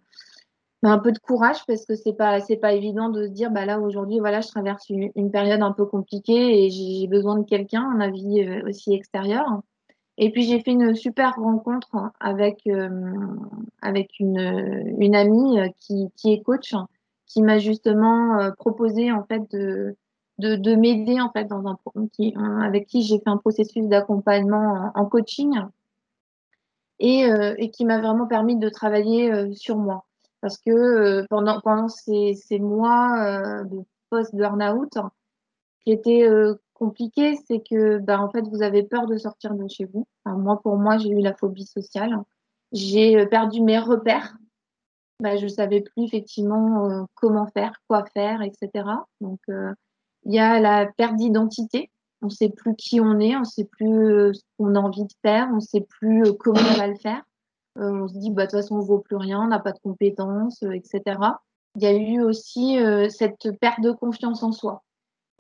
un 0.89 0.99
peu 0.99 1.13
de 1.13 1.19
courage 1.19 1.65
parce 1.67 1.85
que 1.85 1.95
c'est 1.95 2.15
pas 2.15 2.39
pas 2.61 2.73
évident 2.73 3.11
de 3.11 3.25
se 3.25 3.31
dire 3.31 3.51
bah 3.51 3.67
là 3.67 3.81
aujourd'hui 3.81 4.19
voilà 4.19 4.41
je 4.41 4.49
traverse 4.49 4.89
une, 4.89 5.31
période 5.31 5.63
un 5.63 5.73
peu 5.73 5.85
compliquée 5.85 6.65
et 6.65 6.71
j'ai 6.71 7.07
besoin 7.07 7.39
de 7.39 7.45
quelqu'un 7.45 7.83
un 7.83 8.01
avis 8.01 8.43
euh, 8.43 8.67
aussi 8.67 8.95
extérieur 8.95 9.61
et 10.17 10.31
puis 10.31 10.45
j'ai 10.45 10.61
fait 10.61 10.73
une 10.73 10.95
super 10.95 11.35
rencontre 11.37 12.13
avec 12.19 12.63
euh, 12.67 12.89
avec 13.83 14.19
une, 14.19 15.15
amie 15.15 15.59
qui, 15.79 16.11
qui 16.17 16.33
est 16.33 16.43
coach 16.43 16.75
qui 17.27 17.43
m'a 17.43 17.59
justement 17.59 18.39
euh, 18.39 18.51
proposé 18.53 19.13
en 19.13 19.25
fait 19.25 19.51
de 19.51 19.97
de, 20.39 20.57
de 20.57 20.75
m'aider 20.75 21.21
en 21.21 21.31
fait 21.31 21.45
dans 21.45 21.67
un 21.67 21.79
qui, 22.15 22.35
avec 22.63 22.87
qui 22.87 23.03
j'ai 23.03 23.19
fait 23.19 23.29
un 23.29 23.37
processus 23.37 23.87
d'accompagnement 23.89 24.91
en, 24.95 25.05
coaching 25.05 25.53
et, 26.99 27.27
et 27.59 27.71
qui 27.71 27.85
m'a 27.85 28.01
vraiment 28.01 28.27
permis 28.27 28.57
de 28.57 28.71
travailler 28.71 29.55
sur 29.55 29.77
moi 29.77 30.07
parce 30.41 30.59
que 30.59 30.71
euh, 30.71 31.27
pendant, 31.29 31.89
ces, 31.89 32.59
mois 32.59 33.19
euh, 33.25 33.65
de 33.65 33.81
post-burnout, 34.09 34.99
qui 35.85 35.93
étaient 35.93 36.29
euh, 36.29 36.55
compliqué, 36.75 37.37
c'est 37.47 37.61
que 37.61 37.99
bah, 37.99 38.21
en 38.21 38.31
fait, 38.31 38.43
vous 38.43 38.63
avez 38.63 38.83
peur 38.83 39.07
de 39.07 39.17
sortir 39.19 39.55
de 39.55 39.67
chez 39.69 39.85
vous. 39.85 40.07
moi, 40.27 40.61
pour 40.63 40.77
moi, 40.77 40.99
j'ai 40.99 41.11
eu 41.11 41.21
la 41.21 41.35
phobie 41.35 41.67
sociale. 41.67 42.23
J'ai 42.73 43.17
euh, 43.17 43.27
perdu 43.27 43.61
mes 43.61 43.79
repères. 43.79 44.37
Bah, 45.21 45.37
je 45.37 45.45
ne 45.45 45.49
savais 45.49 45.81
plus 45.81 46.05
effectivement 46.05 46.89
euh, 46.89 47.03
comment 47.15 47.47
faire, 47.47 47.73
quoi 47.89 48.05
faire, 48.15 48.43
etc. 48.43 48.89
Donc, 49.21 49.41
euh, 49.49 49.75
il 50.25 50.35
y 50.35 50.39
a 50.39 50.61
la 50.61 50.87
perte 50.87 51.17
d'identité. 51.17 51.91
On 52.23 52.27
ne 52.27 52.31
sait 52.31 52.51
plus 52.51 52.75
qui 52.77 53.01
on 53.01 53.19
est, 53.19 53.37
on 53.37 53.41
ne 53.41 53.45
sait 53.45 53.65
plus 53.65 54.35
ce 54.35 54.41
qu'on 54.59 54.75
a 54.75 54.79
envie 54.79 55.05
de 55.05 55.13
faire, 55.23 55.49
on 55.51 55.57
ne 55.57 55.61
sait 55.61 55.81
plus 55.81 56.23
comment 56.39 56.61
on 56.61 56.79
va 56.79 56.87
le 56.87 56.97
faire. 56.97 57.23
on 57.77 58.07
se 58.09 58.19
dit, 58.19 58.31
bah, 58.31 58.45
de 58.45 58.51
toute 58.51 58.61
façon, 58.61 58.77
on 58.77 58.83
ne 58.83 58.85
vaut 58.85 58.99
plus 58.99 59.17
rien, 59.17 59.41
on 59.43 59.49
n'a 59.49 59.59
pas 59.59 59.73
de 59.73 59.79
compétences, 59.79 60.63
etc. 60.63 61.19
Il 61.77 61.83
y 61.83 61.87
a 61.87 61.95
eu 61.95 62.21
aussi 62.21 62.77
cette 63.09 63.59
perte 63.59 63.81
de 63.81 63.91
confiance 63.91 64.43
en 64.43 64.53
soi. 64.53 64.83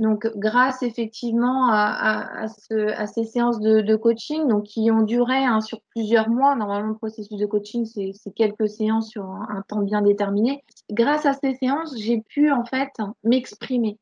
Donc, 0.00 0.26
grâce 0.34 0.82
effectivement 0.82 1.68
à, 1.70 2.46
ces 2.48 3.24
séances 3.24 3.60
de, 3.60 3.96
coaching, 3.96 4.48
donc 4.48 4.64
qui 4.64 4.90
ont 4.90 5.02
duré 5.02 5.44
hein, 5.44 5.60
sur 5.60 5.82
plusieurs 5.90 6.30
mois, 6.30 6.56
normalement 6.56 6.88
le 6.88 6.96
processus 6.96 7.36
de 7.36 7.44
coaching 7.44 7.84
c'est 7.84 8.34
quelques 8.34 8.68
séances 8.68 9.10
sur 9.10 9.24
un, 9.26 9.62
temps 9.68 9.82
bien 9.82 10.00
déterminé. 10.00 10.64
Grâce 10.90 11.26
à 11.26 11.34
ces 11.34 11.54
séances, 11.54 11.94
j'ai 11.98 12.22
pu 12.22 12.50
en 12.50 12.64
fait 12.64 12.88
m'exprimer, 13.24 13.98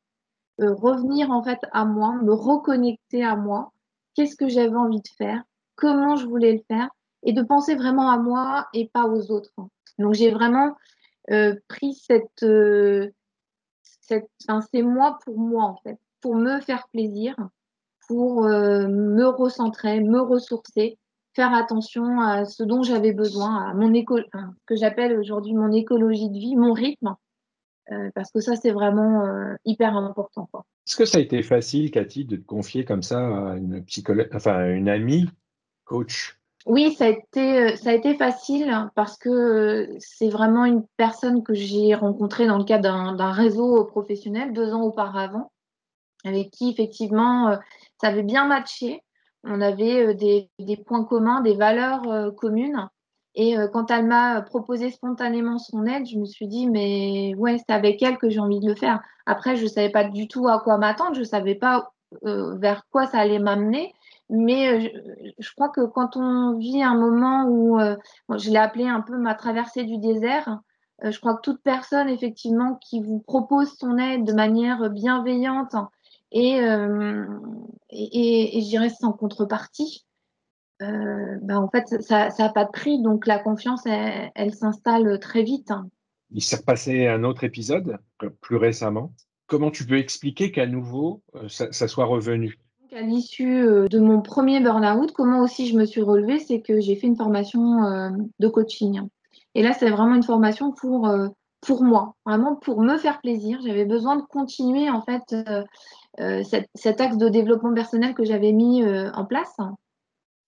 euh, 0.61 0.73
revenir 0.73 1.33
en 1.33 1.43
fait 1.43 1.59
à 1.73 1.85
moi, 1.85 2.14
me 2.23 2.33
reconnecter 2.33 3.25
à 3.25 3.35
moi. 3.35 3.73
Qu'est-ce 4.14 4.37
que 4.37 4.49
j'avais 4.49 4.76
envie 4.76 5.00
de 5.00 5.09
faire, 5.17 5.43
comment 5.75 6.14
je 6.14 6.26
voulais 6.26 6.52
le 6.52 6.62
faire, 6.69 6.88
et 7.25 7.33
de 7.33 7.43
penser 7.43 7.75
vraiment 7.75 8.09
à 8.09 8.19
moi 8.19 8.69
et 8.73 8.88
pas 8.88 9.07
aux 9.07 9.33
autres. 9.33 9.52
Donc 9.99 10.14
j'ai 10.14 10.31
vraiment 10.31 10.76
euh, 11.33 11.57
pris 11.67 11.95
cette 11.95 12.45
euh, 12.45 13.11
c'est 14.09 14.83
moi 14.83 15.19
pour 15.25 15.38
moi 15.38 15.65
en 15.65 15.77
fait, 15.77 15.99
pour 16.21 16.37
me 16.37 16.61
faire 16.61 16.88
plaisir, 16.93 17.37
pour 18.09 18.45
euh, 18.45 18.88
me 18.88 19.27
recentrer, 19.27 20.00
me 20.00 20.21
ressourcer, 20.21 20.99
faire 21.35 21.53
attention 21.55 22.21
à 22.21 22.45
ce 22.45 22.62
dont 22.62 22.83
j'avais 22.83 23.12
besoin, 23.12 23.71
à 23.71 23.75
mon 23.75 23.93
éco 23.93 24.19
que 24.67 24.77
j'appelle 24.77 25.19
aujourd'hui 25.19 25.55
mon 25.55 25.73
écologie 25.73 26.31
de 26.31 26.38
vie, 26.38 26.57
mon 26.57 26.73
rythme, 26.73 27.15
euh, 27.93 28.11
parce 28.15 28.33
que 28.33 28.41
ça 28.41 28.57
c'est 28.57 28.73
vraiment 28.73 29.25
euh, 29.25 29.55
hyper 29.65 29.97
important. 29.97 30.49
Est-ce 30.87 30.97
que 30.97 31.05
ça 31.05 31.19
a 31.19 31.21
été 31.21 31.43
facile, 31.43 31.91
Cathy, 31.91 32.25
de 32.25 32.37
te 32.37 32.45
confier 32.45 32.85
comme 32.85 33.03
ça 33.03 33.21
à 33.21 33.57
une 33.57 33.85
psychologue, 33.85 34.31
enfin 34.33 34.55
à 34.55 34.67
une 34.69 34.88
amie 34.88 35.29
coach? 35.85 36.41
Oui, 36.67 36.93
ça 36.95 37.07
a 37.07 37.09
été, 37.09 37.59
euh, 37.62 37.77
ça 37.77 37.91
a 37.91 37.93
été 37.95 38.15
facile 38.15 38.91
parce 38.95 39.17
que 39.17 39.29
euh, 39.29 39.97
c'est 40.00 40.29
vraiment 40.29 40.65
une 40.65 40.85
personne 40.97 41.43
que 41.43 41.55
j'ai 41.55 41.95
rencontrée 41.95 42.47
dans 42.47 42.59
le 42.59 42.65
cadre 42.65 43.17
d'un 43.17 43.33
réseau 43.33 43.85
professionnel 43.85 44.53
deux 44.53 44.75
ans 44.75 44.83
auparavant, 44.83 45.53
avec 46.25 46.50
qui 46.50 46.71
effectivement 46.71 47.49
euh, 47.49 47.57
ça 48.00 48.09
avait 48.09 48.23
bien 48.23 48.47
matché. 48.47 49.03
On 49.45 49.61
avait 49.61 50.15
des, 50.15 50.50
points 50.85 51.05
communs, 51.05 51.41
des 51.41 51.55
valeurs 51.55 52.35
communes. 52.35 52.88
Et 53.37 53.55
quand 53.73 53.91
elle 53.93 54.05
m'a 54.05 54.43
proposé 54.43 54.91
spontanément 54.91 55.59
son 55.59 55.87
aide, 55.87 56.07
je 56.07 56.19
me 56.19 56.25
suis 56.25 56.49
dit, 56.49 56.67
mais 56.67 57.35
ouais, 57.37 57.57
c'est 57.59 57.73
avec 57.73 58.03
elle 58.03 58.19
que 58.19 58.29
j'ai 58.29 58.41
envie 58.41 58.59
de 58.59 58.67
le 58.67 58.75
faire. 58.75 59.00
Après, 59.27 59.55
je 59.55 59.62
ne 59.62 59.69
savais 59.69 59.91
pas 59.91 60.03
du 60.03 60.27
tout 60.27 60.49
à 60.49 60.59
quoi 60.59 60.77
m'attendre, 60.77 61.15
je 61.15 61.21
ne 61.21 61.25
savais 61.25 61.55
pas 61.55 61.93
vers 62.23 62.83
quoi 62.91 63.07
ça 63.07 63.19
allait 63.19 63.38
m'amener. 63.38 63.95
Mais 64.31 64.89
euh, 64.89 65.33
je, 65.39 65.53
crois 65.55 65.71
que 65.71 65.87
quand 65.87 66.17
on 66.17 66.59
vit 66.59 66.83
un 66.83 66.97
moment 66.97 67.45
où, 67.45 67.81
euh, 67.81 67.97
je 68.37 68.51
l'ai 68.51 68.59
appelé 68.59 68.85
un 68.85 69.01
peu 69.01 69.17
ma 69.17 69.35
traversée 69.35 69.85
du 69.85 69.99
désert, 69.99 70.61
euh, 71.05 71.11
je 71.11 71.19
crois 71.19 71.35
que 71.35 71.41
toute 71.43 71.63
personne, 71.63 72.09
effectivement, 72.09 72.75
qui 72.77 73.01
vous 73.01 73.21
propose 73.21 73.75
son 73.79 73.97
aide 73.97 74.25
de 74.25 74.33
manière 74.33 74.91
bienveillante 74.91 75.75
et, 76.31 76.59
et, 77.91 78.59
et, 78.59 78.61
je 78.61 78.69
dirais 78.69 78.91
sans 78.91 79.13
contrepartie, 79.13 80.05
bah, 80.79 81.59
en 81.59 81.69
fait, 81.71 82.03
ça 82.03 82.29
n'a 82.39 82.51
pas 82.51 82.67
de 82.67 82.71
prix. 82.71 83.01
Donc 83.01 83.27
la 83.27 83.39
confiance, 83.39 83.87
elle, 83.87 84.55
s'installe 84.55 85.19
très 85.21 85.43
vite. 85.43 85.73
Il 86.31 86.43
s'est 86.43 86.57
repassé 86.57 87.07
un 87.07 87.25
autre 87.25 87.45
épisode 87.45 87.97
plus 88.43 88.57
récemment. 88.57 89.14
Comment 89.47 89.71
tu 89.71 89.87
peux 89.87 89.97
expliquer 89.97 90.53
qu'à 90.53 90.67
nouveau, 90.67 91.23
ça 91.49 91.88
soit 91.88 92.05
revenu? 92.05 92.59
À 92.92 93.01
l'issue 93.01 93.66
euh, 93.66 93.88
de 93.88 93.98
mon 93.98 94.20
premier 94.20 94.61
burn-out, 94.61 95.12
comment 95.12 95.40
aussi 95.40 95.66
je 95.66 95.77
me 95.77 95.85
suis 95.85 96.03
relevée, 96.03 96.38
c'est 96.38 96.61
que 96.61 96.81
j'ai 96.81 96.96
fait 96.96 97.07
une 97.07 97.16
formation 97.16 97.85
euh, 97.85 98.11
de 98.38 98.48
coaching. 98.48 99.03
Et 99.55 99.62
là, 99.62 99.72
c'est 99.72 99.90
vraiment 99.90 100.14
une 100.14 100.22
formation 100.22 100.72
pour, 100.72 101.09
euh, 101.09 101.29
pour 101.61 101.83
moi, 101.83 102.14
vraiment 102.24 102.55
pour 102.55 102.81
me 102.81 102.96
faire 102.96 103.20
plaisir. 103.20 103.59
J'avais 103.64 103.85
besoin 103.85 104.16
de 104.16 104.22
continuer 104.22 104.90
en 104.90 105.03
fait 105.03 105.35
cet, 106.77 107.01
axe 107.01 107.16
de 107.16 107.29
développement 107.29 107.74
personnel 107.74 108.14
que 108.14 108.24
j'avais 108.24 108.53
mis 108.53 108.85
en 108.85 109.24
place. 109.24 109.57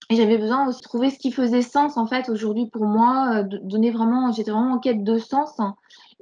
Et 0.09 0.15
j'avais 0.15 0.37
besoin 0.37 0.67
aussi 0.67 0.79
de 0.79 0.87
trouver 0.87 1.09
ce 1.09 1.19
qui 1.19 1.31
faisait 1.31 1.61
sens 1.61 1.97
en 1.97 2.05
fait 2.05 2.29
aujourd'hui 2.29 2.67
pour 2.67 2.85
moi, 2.85 3.43
donner 3.43 3.91
vraiment, 3.91 4.31
j'étais 4.31 4.51
vraiment 4.51 4.73
en 4.73 4.79
quête 4.79 5.03
de 5.03 5.17
sens 5.17 5.57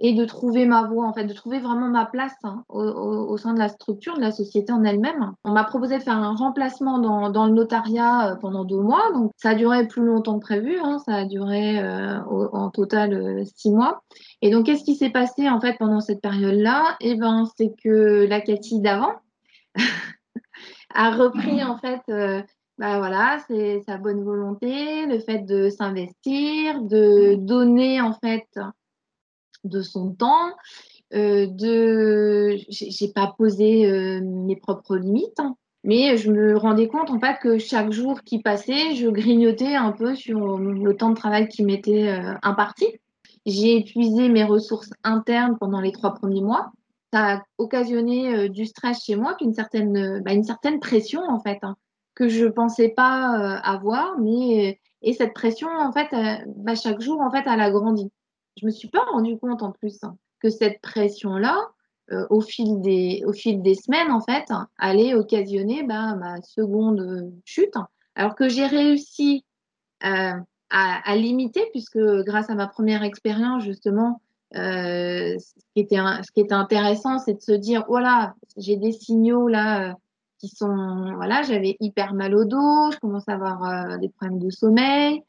et 0.02 0.14
de 0.14 0.24
trouver 0.24 0.66
ma 0.66 0.84
voie, 0.84 1.06
en 1.06 1.14
fait, 1.14 1.26
de 1.26 1.34
trouver 1.34 1.60
vraiment 1.60 1.90
ma 1.90 2.06
place 2.06 2.36
hein, 2.44 2.64
au, 2.70 3.36
sein 3.38 3.54
de 3.54 3.60
la 3.60 3.68
structure, 3.68 4.16
de 4.16 4.22
la 4.22 4.32
société 4.32 4.72
en 4.72 4.84
elle-même. 4.84 5.34
On 5.44 5.52
m'a 5.52 5.66
proposé 5.66 5.98
de 5.98 6.04
faire 6.04 6.18
un 6.18 6.36
remplacement 6.36 7.00
dans, 7.00 7.30
dans, 7.30 7.46
le 7.46 7.54
notariat 7.54 8.32
euh, 8.32 8.36
pendant 8.36 8.64
deux 8.64 8.80
mois, 8.80 9.12
donc 9.14 9.32
ça 9.36 9.50
a 9.50 9.56
duré 9.56 9.88
plus 9.88 10.06
longtemps 10.06 10.40
que 10.40 10.46
prévu, 10.46 10.78
hein, 10.82 11.00
ça 11.06 11.16
a 11.16 11.26
duré 11.26 11.80
euh, 11.80 12.20
en 12.24 12.70
total 12.70 13.14
euh, 13.14 13.44
six 13.56 13.72
mois. 13.72 14.02
Et 14.42 14.52
donc, 14.52 14.66
qu'est-ce 14.66 14.86
qui 14.86 14.96
s'est 14.96 15.10
passé 15.10 15.50
en 15.50 15.60
fait 15.60 15.78
pendant 15.78 16.00
cette 16.00 16.22
période-là? 16.22 16.96
Eh 17.02 17.16
ben, 17.16 17.46
c'est 17.58 17.74
que 17.84 18.26
la 18.26 18.40
Cathy 18.40 18.80
d'avant 18.80 19.16
a 20.96 21.12
repris 21.12 21.62
en 21.62 21.78
fait. 21.78 22.02
bah 22.78 23.00
voilà, 23.00 23.40
c'est 23.50 23.82
sa 23.86 23.98
bonne 23.98 24.24
volonté, 24.24 25.06
le 25.08 25.20
fait 25.20 25.40
de 25.40 25.70
s'investir, 25.70 26.82
de 26.84 27.36
donner 27.36 28.00
en 28.00 28.14
fait 28.14 28.48
de 29.64 29.82
son 29.82 30.12
temps, 30.14 30.52
euh, 31.14 31.48
de 31.48 32.56
j'ai 32.70 33.08
pas 33.08 33.34
posé 33.36 33.90
euh, 33.90 34.22
mes 34.22 34.56
propres 34.56 34.96
limites, 34.96 35.40
hein. 35.40 35.56
mais 35.84 36.18
je 36.18 36.32
me 36.32 36.56
rendais 36.56 36.88
compte 36.88 37.10
en 37.10 37.20
fait 37.20 37.38
que 37.42 37.58
chaque 37.58 37.92
jour 37.92 38.22
qui 38.22 38.44
passait, 38.44 38.94
je 38.94 39.08
grignotais 39.08 39.76
un 39.76 39.92
peu 39.92 40.14
sur 40.14 40.60
le 40.60 40.96
temps 40.96 41.10
de 41.10 41.16
travail 41.16 41.48
qui 41.48 41.64
m'était 41.64 42.10
euh, 42.10 42.36
imparti. 42.44 42.86
J'ai 43.48 43.78
épuisé 43.78 44.30
mes 44.30 44.44
ressources 44.44 44.92
internes 45.04 45.58
pendant 45.60 45.82
les 45.82 45.92
trois 45.92 46.14
premiers 46.14 46.42
mois. 46.42 46.72
Ça 47.12 47.38
a 47.38 47.44
occasionné 47.58 48.50
du 48.50 48.68
stress 48.68 49.04
chez 49.04 49.16
moi, 49.16 49.36
une 49.42 49.54
certaine, 49.54 50.22
bah, 50.24 50.34
une 50.34 50.44
certaine 50.44 50.80
pression 50.80 51.22
en 51.28 51.40
fait, 51.40 51.58
hein, 51.64 51.76
que 52.14 52.30
je 52.30 52.46
pensais 52.46 52.90
pas 52.90 53.58
avoir, 53.64 54.20
mais 54.20 54.80
et 55.02 55.14
cette 55.14 55.34
pression 55.34 55.70
en 55.70 55.92
fait, 55.92 56.10
bah, 56.58 56.76
chaque 56.76 57.02
jour 57.02 57.20
en 57.22 57.32
fait, 57.32 57.44
elle 57.48 57.62
a 57.62 57.72
grandi 57.72 58.12
je 58.60 58.66
me 58.66 58.72
suis 58.72 58.90
pas 58.90 59.04
rendu 59.12 59.38
compte 59.38 59.64
en 59.64 59.72
plus 59.72 60.04
hein, 60.04 60.18
que 60.40 60.50
cette 60.50 60.82
pression-là, 60.82 61.58
euh, 62.12 62.26
au, 62.30 62.42
fil 62.42 62.82
des, 62.82 63.24
au 63.26 63.34
fil 63.34 63.62
des 63.62 63.76
semaines, 63.76 64.12
en 64.12 64.22
fait, 64.22 64.46
allait 64.78 65.14
occasionner 65.14 65.84
bah, 65.84 66.16
ma 66.16 66.42
seconde 66.42 67.32
chute. 67.46 67.76
Alors 68.16 68.36
que 68.36 68.50
j'ai 68.50 68.66
réussi 68.66 69.46
euh, 70.04 70.34
à, 70.72 71.16
limiter, 71.16 71.68
puisque 71.72 72.00
grâce 72.00 72.50
à 72.50 72.56
ma 72.56 72.68
première 72.68 73.04
expérience, 73.04 73.64
justement, 73.64 74.22
euh, 74.56 75.38
ce, 75.38 75.54
qui 75.76 75.82
était, 75.82 75.98
ce 75.98 76.32
qui 76.32 76.42
était 76.42 76.54
intéressant, 76.54 77.20
c'est 77.20 77.36
de 77.36 77.42
se 77.42 77.52
dire, 77.52 77.86
voilà, 77.88 78.34
j'ai 78.58 78.76
des 78.76 78.92
signaux 78.92 79.48
là 79.48 79.96
qui 80.40 80.48
sont, 80.48 81.14
voilà, 81.16 81.44
j'avais 81.44 81.76
hyper 81.80 82.14
mal 82.14 82.34
au 82.34 82.46
dos, 82.46 82.92
je 82.92 83.00
commence 83.00 83.28
à 83.28 83.34
avoir 83.34 84.00
des 84.00 84.10
problèmes 84.10 84.40
de 84.40 84.50
sommeil, 84.50 85.22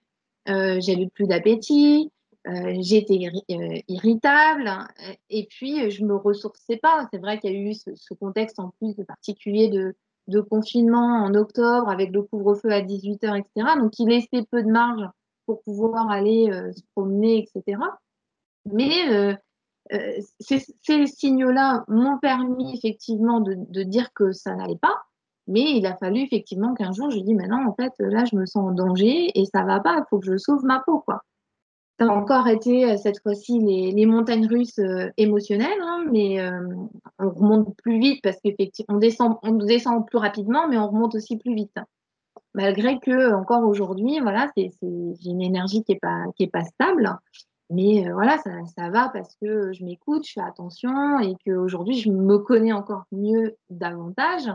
j'avais 0.46 1.08
plus 1.12 1.26
d'appétit, 1.26 2.10
euh, 2.46 2.74
j'étais 2.80 3.28
euh, 3.50 3.78
irritable 3.86 4.66
hein, 4.66 4.88
et 5.28 5.46
puis 5.50 5.90
je 5.90 6.04
me 6.04 6.16
ressourçais 6.16 6.78
pas. 6.78 7.06
C'est 7.12 7.18
vrai 7.18 7.38
qu'il 7.38 7.52
y 7.52 7.56
a 7.56 7.58
eu 7.58 7.74
ce, 7.74 8.14
contexte 8.14 8.58
en 8.58 8.72
plus 8.80 8.94
particulier 9.04 9.68
de, 9.68 9.94
confinement 10.42 11.24
en 11.24 11.34
octobre 11.34 11.88
avec 11.90 12.12
le 12.12 12.22
couvre-feu 12.22 12.70
à 12.70 12.80
18h, 12.80 13.40
etc. 13.40 13.78
Donc 13.78 13.98
il 13.98 14.08
laissait 14.08 14.46
peu 14.50 14.62
de 14.62 14.70
marge 14.70 15.06
pour 15.44 15.62
pouvoir 15.62 16.08
aller 16.08 16.48
euh, 16.50 16.72
se 16.72 16.82
promener, 16.94 17.38
etc. 17.38 17.78
Mais 18.64 19.36
ces, 20.38 20.64
ces 20.82 21.06
signaux-là 21.06 21.84
m'ont 21.88 22.18
permis 22.18 22.76
effectivement 22.76 23.40
de, 23.40 23.54
de, 23.56 23.82
dire 23.82 24.12
que 24.14 24.30
ça 24.32 24.54
n'allait 24.54 24.78
pas. 24.78 25.02
Mais 25.48 25.72
il 25.72 25.84
a 25.84 25.96
fallu 25.96 26.20
effectivement 26.20 26.74
qu'un 26.74 26.92
jour 26.92 27.10
je 27.10 27.18
dis 27.18 27.34
maintenant 27.34 27.66
en 27.66 27.74
fait 27.74 27.92
là 27.98 28.24
je 28.24 28.36
me 28.36 28.46
sens 28.46 28.70
en 28.70 28.72
danger 28.72 29.36
et 29.38 29.44
ça 29.46 29.64
va 29.64 29.80
pas, 29.80 29.96
il 29.98 30.04
faut 30.08 30.20
que 30.20 30.26
je 30.26 30.36
sauve 30.36 30.64
ma 30.64 30.80
peau 30.80 31.00
quoi 31.00 31.24
ça 32.00 32.06
a 32.06 32.16
encore 32.16 32.48
été 32.48 32.90
euh, 32.90 32.96
cette 32.96 33.20
fois-ci 33.20 33.58
les, 33.58 34.06
montagnes 34.06 34.46
russes 34.46 34.78
euh, 34.78 35.10
émotionnelles, 35.18 35.82
hein, 35.82 36.06
mais 36.10 36.40
euh, 36.40 36.66
on 37.18 37.28
remonte 37.28 37.76
plus 37.76 37.98
vite 37.98 38.22
parce 38.22 38.38
qu'effectivement, 38.42 38.94
on 38.96 38.98
descend, 38.98 39.36
on 39.42 39.52
descend 39.52 40.06
plus 40.06 40.16
rapidement, 40.16 40.66
mais 40.66 40.78
on 40.78 40.88
remonte 40.88 41.14
aussi 41.14 41.36
plus 41.36 41.54
vite. 41.54 41.76
Malgré 42.54 42.98
que 43.00 43.34
encore 43.34 43.64
aujourd'hui, 43.64 44.18
voilà, 44.20 44.50
c'est, 44.56 44.70
une 44.82 45.42
énergie 45.42 45.84
qui 45.84 45.92
est 45.92 46.00
pas 46.00 46.24
est 46.38 46.46
pas 46.46 46.64
stable, 46.64 47.18
mais 47.68 48.10
voilà, 48.12 48.38
ça, 48.38 48.50
ça, 48.74 48.88
va 48.88 49.10
parce 49.10 49.36
que 49.36 49.72
je 49.74 49.84
m'écoute, 49.84 50.26
je 50.26 50.32
fais 50.32 50.40
attention 50.40 51.20
et 51.20 51.36
qu'aujourd'hui 51.44 51.98
je 51.98 52.10
me 52.10 52.38
connais 52.38 52.72
encore 52.72 53.04
mieux 53.12 53.56
davantage 53.68 54.50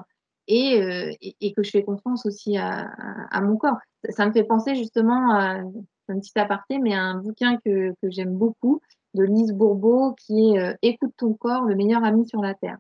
et, 0.48 1.14
que 1.56 1.64
je 1.64 1.70
fais 1.70 1.84
confiance 1.84 2.26
aussi 2.26 2.58
à, 2.58 2.90
à, 3.30 3.42
mon 3.42 3.56
corps. 3.56 3.78
Ça, 4.10 4.26
me 4.26 4.34
fait 4.34 4.44
penser 4.44 4.76
justement 4.76 5.32
à 5.34 5.62
un 6.10 6.20
petit 6.20 6.38
aparté, 6.38 6.80
mais 6.80 6.94
un 6.94 7.16
bouquin 7.16 7.58
que, 7.58 7.92
que 8.02 8.10
j'aime 8.10 8.36
beaucoup 8.36 8.82
de 9.14 9.24
Lise 9.24 9.54
Bourbeau 9.54 10.14
qui 10.14 10.56
est 10.56 10.78
Écoute 10.82 11.14
ton 11.18 11.34
corps, 11.34 11.64
le 11.64 11.76
meilleur 11.76 12.04
ami 12.04 12.28
sur 12.28 12.42
la 12.42 12.54
terre. 12.54 12.78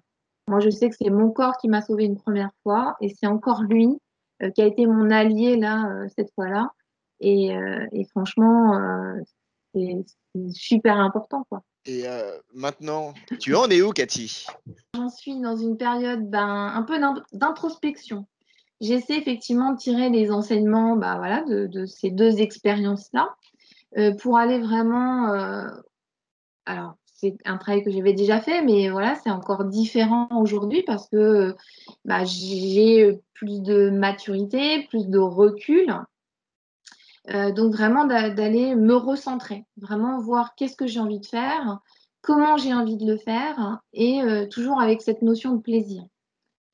Moi, 0.47 0.59
je 0.59 0.69
sais 0.69 0.89
que 0.89 0.95
c'est 0.95 1.09
mon 1.09 1.31
corps 1.31 1.57
qui 1.57 1.67
m'a 1.69 1.81
sauvé 1.81 2.05
une 2.05 2.17
première 2.17 2.51
fois 2.63 2.97
et 3.01 3.09
c'est 3.09 3.27
encore 3.27 3.63
lui 3.63 3.97
qui 4.53 4.61
a 4.61 4.65
été 4.65 4.85
mon 4.85 5.09
allié 5.11 5.55
là 5.55 6.07
cette 6.15 6.31
fois-là. 6.35 6.71
Et, 7.21 7.55
et, 7.93 8.05
franchement, 8.11 8.77
c'est 9.73 10.05
super 10.51 10.99
important. 10.99 11.45
Quoi. 11.49 11.63
Et 11.85 12.07
euh, 12.07 12.37
maintenant, 12.53 13.13
tu 13.39 13.53
en 13.55 13.69
es 13.69 13.81
où, 13.81 13.91
Cathy? 13.91 14.47
J'en 14.95 15.09
suis 15.09 15.39
dans 15.39 15.55
une 15.55 15.77
période 15.77 16.29
ben, 16.29 16.71
un 16.73 16.81
peu 16.81 16.99
d'introspection. 17.31 18.25
J'essaie 18.81 19.17
effectivement 19.17 19.71
de 19.71 19.77
tirer 19.77 20.09
les 20.09 20.31
enseignements 20.31 20.95
bah, 20.95 21.15
voilà, 21.17 21.43
de, 21.43 21.85
ces 21.85 22.11
deux 22.11 22.39
expériences-là 22.39 23.35
euh, 23.97 24.13
pour 24.15 24.37
aller 24.37 24.59
vraiment. 24.59 25.31
Euh, 25.33 25.69
alors, 26.65 26.95
c'est 27.05 27.37
un 27.45 27.57
travail 27.57 27.83
que 27.83 27.91
j'avais 27.91 28.13
déjà 28.13 28.41
fait, 28.41 28.61
mais 28.61 28.89
voilà, 28.89 29.15
c'est 29.15 29.31
encore 29.31 29.63
différent 29.63 30.27
aujourd'hui 30.31 30.83
parce 30.83 31.07
que 31.07 31.55
bah, 32.03 32.25
j'ai 32.25 33.19
plus 33.33 33.61
de 33.61 33.89
maturité, 33.89 34.85
plus 34.89 35.07
de 35.07 35.19
recul 35.19 35.95
euh, 37.33 37.51
donc 37.51 37.73
vraiment 37.73 38.05
d'aller 38.05 38.75
me 38.75 38.95
recentrer, 38.95 39.65
vraiment 39.77 40.19
voir 40.19 40.53
qu'est-ce 40.55 40.75
que 40.75 40.85
j'ai 40.85 40.99
envie 40.99 41.19
de 41.19 41.25
faire, 41.25 41.79
comment 42.21 42.57
j'ai 42.57 42.73
envie 42.73 42.97
de 42.97 43.05
le 43.05 43.17
faire, 43.17 43.79
et 43.93 44.21
euh, 44.21 44.45
toujours 44.47 44.79
avec 44.79 45.01
cette 45.01 45.23
notion 45.23 45.55
de 45.55 45.61
plaisir. 45.61 46.03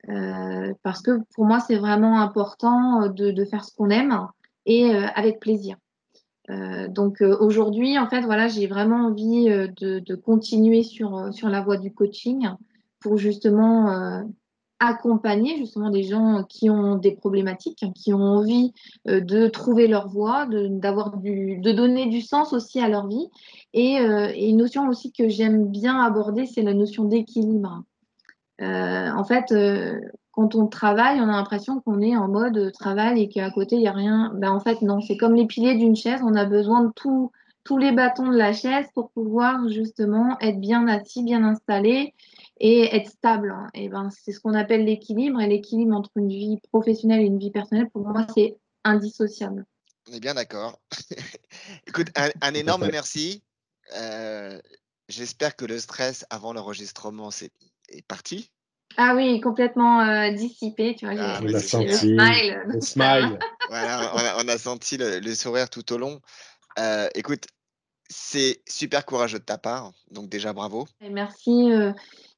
Euh, 0.09 0.73
parce 0.83 1.01
que 1.01 1.19
pour 1.35 1.45
moi, 1.45 1.59
c'est 1.59 1.77
vraiment 1.77 2.19
important 2.19 3.07
de, 3.09 3.45
faire 3.45 3.63
ce 3.63 3.73
qu'on 3.75 3.89
aime 3.89 4.27
et 4.65 4.91
avec 5.15 5.39
plaisir. 5.39 5.77
donc 6.89 7.21
aujourd'hui, 7.21 7.97
en 7.97 8.07
fait, 8.07 8.21
voilà, 8.21 8.47
j'ai 8.47 8.67
vraiment 8.67 9.07
envie 9.07 9.45
de, 9.45 10.15
continuer 10.15 10.83
sur, 10.83 11.33
sur 11.33 11.49
la 11.49 11.61
voie 11.61 11.77
du 11.77 11.93
coaching 11.93 12.49
pour 12.99 13.17
justement 13.17 14.23
accompagner 14.81 15.57
justement 15.57 15.91
des 15.91 16.03
gens 16.03 16.43
qui 16.43 16.69
ont 16.69 16.95
des 16.95 17.11
problématiques, 17.11 17.85
qui 17.95 18.13
ont 18.13 18.23
envie 18.23 18.73
euh, 19.07 19.21
de 19.21 19.47
trouver 19.47 19.87
leur 19.87 20.07
voie, 20.07 20.47
de, 20.47 20.67
du, 21.21 21.57
de 21.57 21.71
donner 21.71 22.07
du 22.07 22.21
sens 22.21 22.51
aussi 22.51 22.79
à 22.79 22.89
leur 22.89 23.07
vie. 23.07 23.29
Euh, 23.75 24.31
et, 24.33 24.49
une 24.49 24.57
notion 24.57 24.89
aussi 24.89 25.11
que 25.11 25.29
j'aime 25.29 25.67
bien 25.67 25.99
aborder, 25.99 26.47
c'est 26.47 26.63
la 26.63 26.73
notion 26.73 27.03
d'équilibre. 27.03 27.83
Euh, 28.59 29.09
en 29.11 29.23
fait, 29.23 29.53
quand 30.31 30.55
on 30.55 30.67
travaille, 30.67 31.19
on 31.19 31.29
a 31.29 31.33
l'impression 31.33 31.81
qu'on 31.81 32.01
est 32.01 32.15
en 32.15 32.27
mode 32.27 32.71
travail 32.73 33.21
et 33.21 33.29
qu'à 33.29 33.49
côté, 33.51 33.75
il 33.75 33.81
n'y 33.81 33.87
a 33.87 33.93
rien. 33.93 34.31
Ben, 34.35 34.51
en 34.51 34.59
fait, 34.59 34.81
non, 34.81 35.01
c'est 35.01 35.17
comme 35.17 35.35
les 35.35 35.45
piliers 35.45 35.75
d'une 35.75 35.95
chaise, 35.95 36.21
on 36.23 36.35
a 36.35 36.45
besoin 36.45 36.85
de 36.85 36.91
tout, 36.95 37.31
tous 37.63 37.77
les 37.77 37.91
bâtons 37.91 38.29
de 38.29 38.37
la 38.37 38.53
chaise 38.53 38.87
pour 38.93 39.11
pouvoir 39.11 39.67
justement 39.69 40.37
être 40.39 40.59
bien 40.59 40.87
assis, 40.87 41.23
bien 41.23 41.43
installé 41.43 42.13
et 42.59 42.95
être 42.95 43.09
stable. 43.09 43.55
Et 43.73 43.89
ben, 43.89 44.09
c'est 44.09 44.31
ce 44.31 44.39
qu'on 44.39 44.53
appelle 44.53 44.85
l'équilibre. 44.85 45.41
Et 45.41 45.47
l'équilibre 45.47 45.95
entre 45.95 46.11
une 46.15 46.29
vie 46.29 46.59
professionnelle 46.71 47.21
et 47.21 47.25
une 47.25 47.39
vie 47.39 47.51
personnelle, 47.51 47.89
pour 47.89 48.07
moi, 48.07 48.25
c'est 48.33 48.57
indissociable. 48.83 49.65
On 50.09 50.13
est 50.13 50.19
bien 50.19 50.33
d'accord. 50.33 50.79
Écoute, 51.87 52.07
un, 52.15 52.53
énorme 52.53 52.87
merci. 52.91 53.43
Euh, 53.97 54.59
j'espère 55.09 55.55
que 55.55 55.65
le 55.65 55.79
stress 55.79 56.25
avant 56.29 56.53
l'enregistrement 56.53 57.31
est 57.91 58.05
parti. 58.07 58.51
Ah 58.97 59.13
oui, 59.15 59.39
complètement 59.39 60.01
euh, 60.01 60.31
dissipé. 60.31 60.95
Tu 60.95 61.05
vois, 61.05 61.15
ah, 61.17 61.39
on 61.41 61.53
a 61.53 61.59
senti 61.59 61.87
le 61.87 61.93
smile. 61.93 62.61
Le 62.65 62.81
smile. 62.81 63.39
voilà, 63.69 64.35
on 64.39 64.47
a, 64.47 64.57
senti 64.57 64.97
le, 64.97 65.35
sourire 65.35 65.69
tout 65.69 65.93
au 65.93 65.97
long. 65.97 66.19
Euh, 66.79 67.07
écoute, 67.15 67.45
c'est 68.09 68.61
super 68.67 69.05
courageux 69.05 69.39
de 69.39 69.45
ta 69.45 69.57
part, 69.57 69.91
donc 70.09 70.29
déjà 70.29 70.51
bravo. 70.51 70.87
merci. 70.99 71.71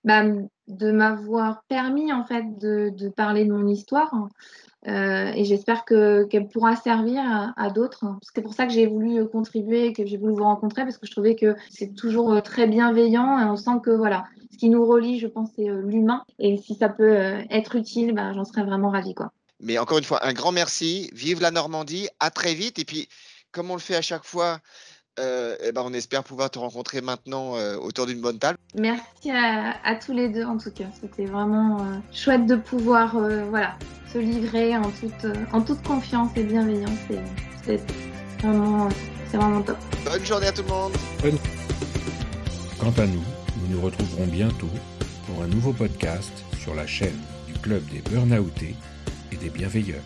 Bah, 0.03 0.23
de 0.67 0.91
m'avoir 0.91 1.63
permis 1.67 2.11
en 2.11 2.25
fait 2.25 2.43
de, 2.59 3.09
parler 3.09 3.45
de 3.45 3.53
mon 3.53 3.67
histoire. 3.67 4.13
Euh, 4.87 5.31
et 5.33 5.45
j'espère 5.45 5.85
que, 5.85 6.25
qu'elle 6.25 6.47
pourra 6.47 6.75
servir 6.75 7.23
à, 7.55 7.69
d'autres. 7.69 8.05
C'est 8.21 8.41
pour 8.41 8.53
ça 8.53 8.65
que 8.65 8.73
j'ai 8.73 8.85
voulu 8.85 9.25
contribuer, 9.27 9.93
que 9.93 10.05
j'ai 10.05 10.17
voulu 10.17 10.33
vous 10.33 10.43
rencontrer, 10.43 10.83
parce 10.83 10.97
que 10.97 11.07
je 11.07 11.11
trouvais 11.11 11.35
que 11.35 11.55
c'est 11.69 11.95
toujours 11.95 12.33
euh, 12.33 12.41
très 12.41 12.67
bienveillant 12.67 13.39
et 13.39 13.45
on 13.45 13.55
sent 13.55 13.79
que 13.83 13.91
voilà, 13.91 14.25
ce 14.51 14.57
qui 14.57 14.69
nous 14.69 14.85
relie, 14.85 15.19
je 15.19 15.27
pense, 15.27 15.49
c'est 15.55 15.69
euh, 15.69 15.81
l'humain. 15.81 16.23
Et 16.39 16.57
si 16.57 16.75
ça 16.75 16.89
peut 16.89 17.13
être 17.49 17.75
utile, 17.75 18.13
bah, 18.13 18.33
j'en 18.33 18.45
serais 18.45 18.63
vraiment 18.63 18.89
ravie. 18.89 19.13
Quoi. 19.13 19.31
Mais 19.59 19.77
encore 19.77 19.97
une 19.97 20.03
fois, 20.03 20.25
un 20.25 20.33
grand 20.33 20.51
merci. 20.51 21.09
Vive 21.13 21.41
la 21.41 21.51
Normandie. 21.51 22.09
À 22.19 22.29
très 22.29 22.53
vite. 22.53 22.79
Et 22.79 22.85
puis, 22.85 23.07
comme 23.51 23.71
on 23.71 23.75
le 23.75 23.79
fait 23.79 23.95
à 23.95 24.01
chaque 24.01 24.25
fois, 24.25 24.59
euh, 25.19 25.55
eh 25.63 25.71
ben 25.71 25.83
on 25.85 25.93
espère 25.93 26.23
pouvoir 26.23 26.49
te 26.49 26.57
rencontrer 26.57 27.01
maintenant 27.01 27.55
euh, 27.55 27.77
autour 27.77 28.07
d'une 28.07 28.19
bonne 28.19 28.39
table. 28.39 28.57
Merci 28.73 29.29
à, 29.31 29.95
tous 29.95 30.11
les 30.11 30.29
deux 30.29 30.43
en 30.43 30.57
tout 30.57 30.71
cas. 30.71 30.85
C'était 30.99 31.25
vraiment 31.25 31.81
euh, 31.81 31.97
chouette 32.11 32.47
de 32.47 32.55
pouvoir 32.55 33.17
voilà, 33.49 33.77
se 34.11 34.17
livrer 34.17 34.75
en 34.75 34.89
toute, 34.89 35.27
en 35.51 35.61
toute 35.61 35.83
confiance 35.83 36.31
et 36.35 36.43
bienveillance. 36.43 36.97
C'est 37.63 37.79
vraiment, 38.41 38.89
vraiment 39.31 39.61
top. 39.61 39.77
Bonne 40.03 40.25
journée 40.25 40.47
à 40.47 40.51
tout 40.51 40.63
le 40.63 40.69
monde. 40.69 40.93
Quant 42.79 43.01
à 43.01 43.05
nous, 43.05 43.23
nous 43.61 43.75
nous 43.75 43.81
retrouverons 43.81 44.27
bientôt 44.27 44.69
pour 45.27 45.43
un 45.43 45.47
nouveau 45.47 45.73
podcast 45.73 46.33
sur 46.59 46.73
la 46.73 46.87
chaîne 46.87 47.19
du 47.47 47.53
Club 47.59 47.83
des 47.85 48.01
Burnoutés 48.01 48.75
et 49.31 49.35
des 49.35 49.49
Bienveilleurs. 49.49 50.01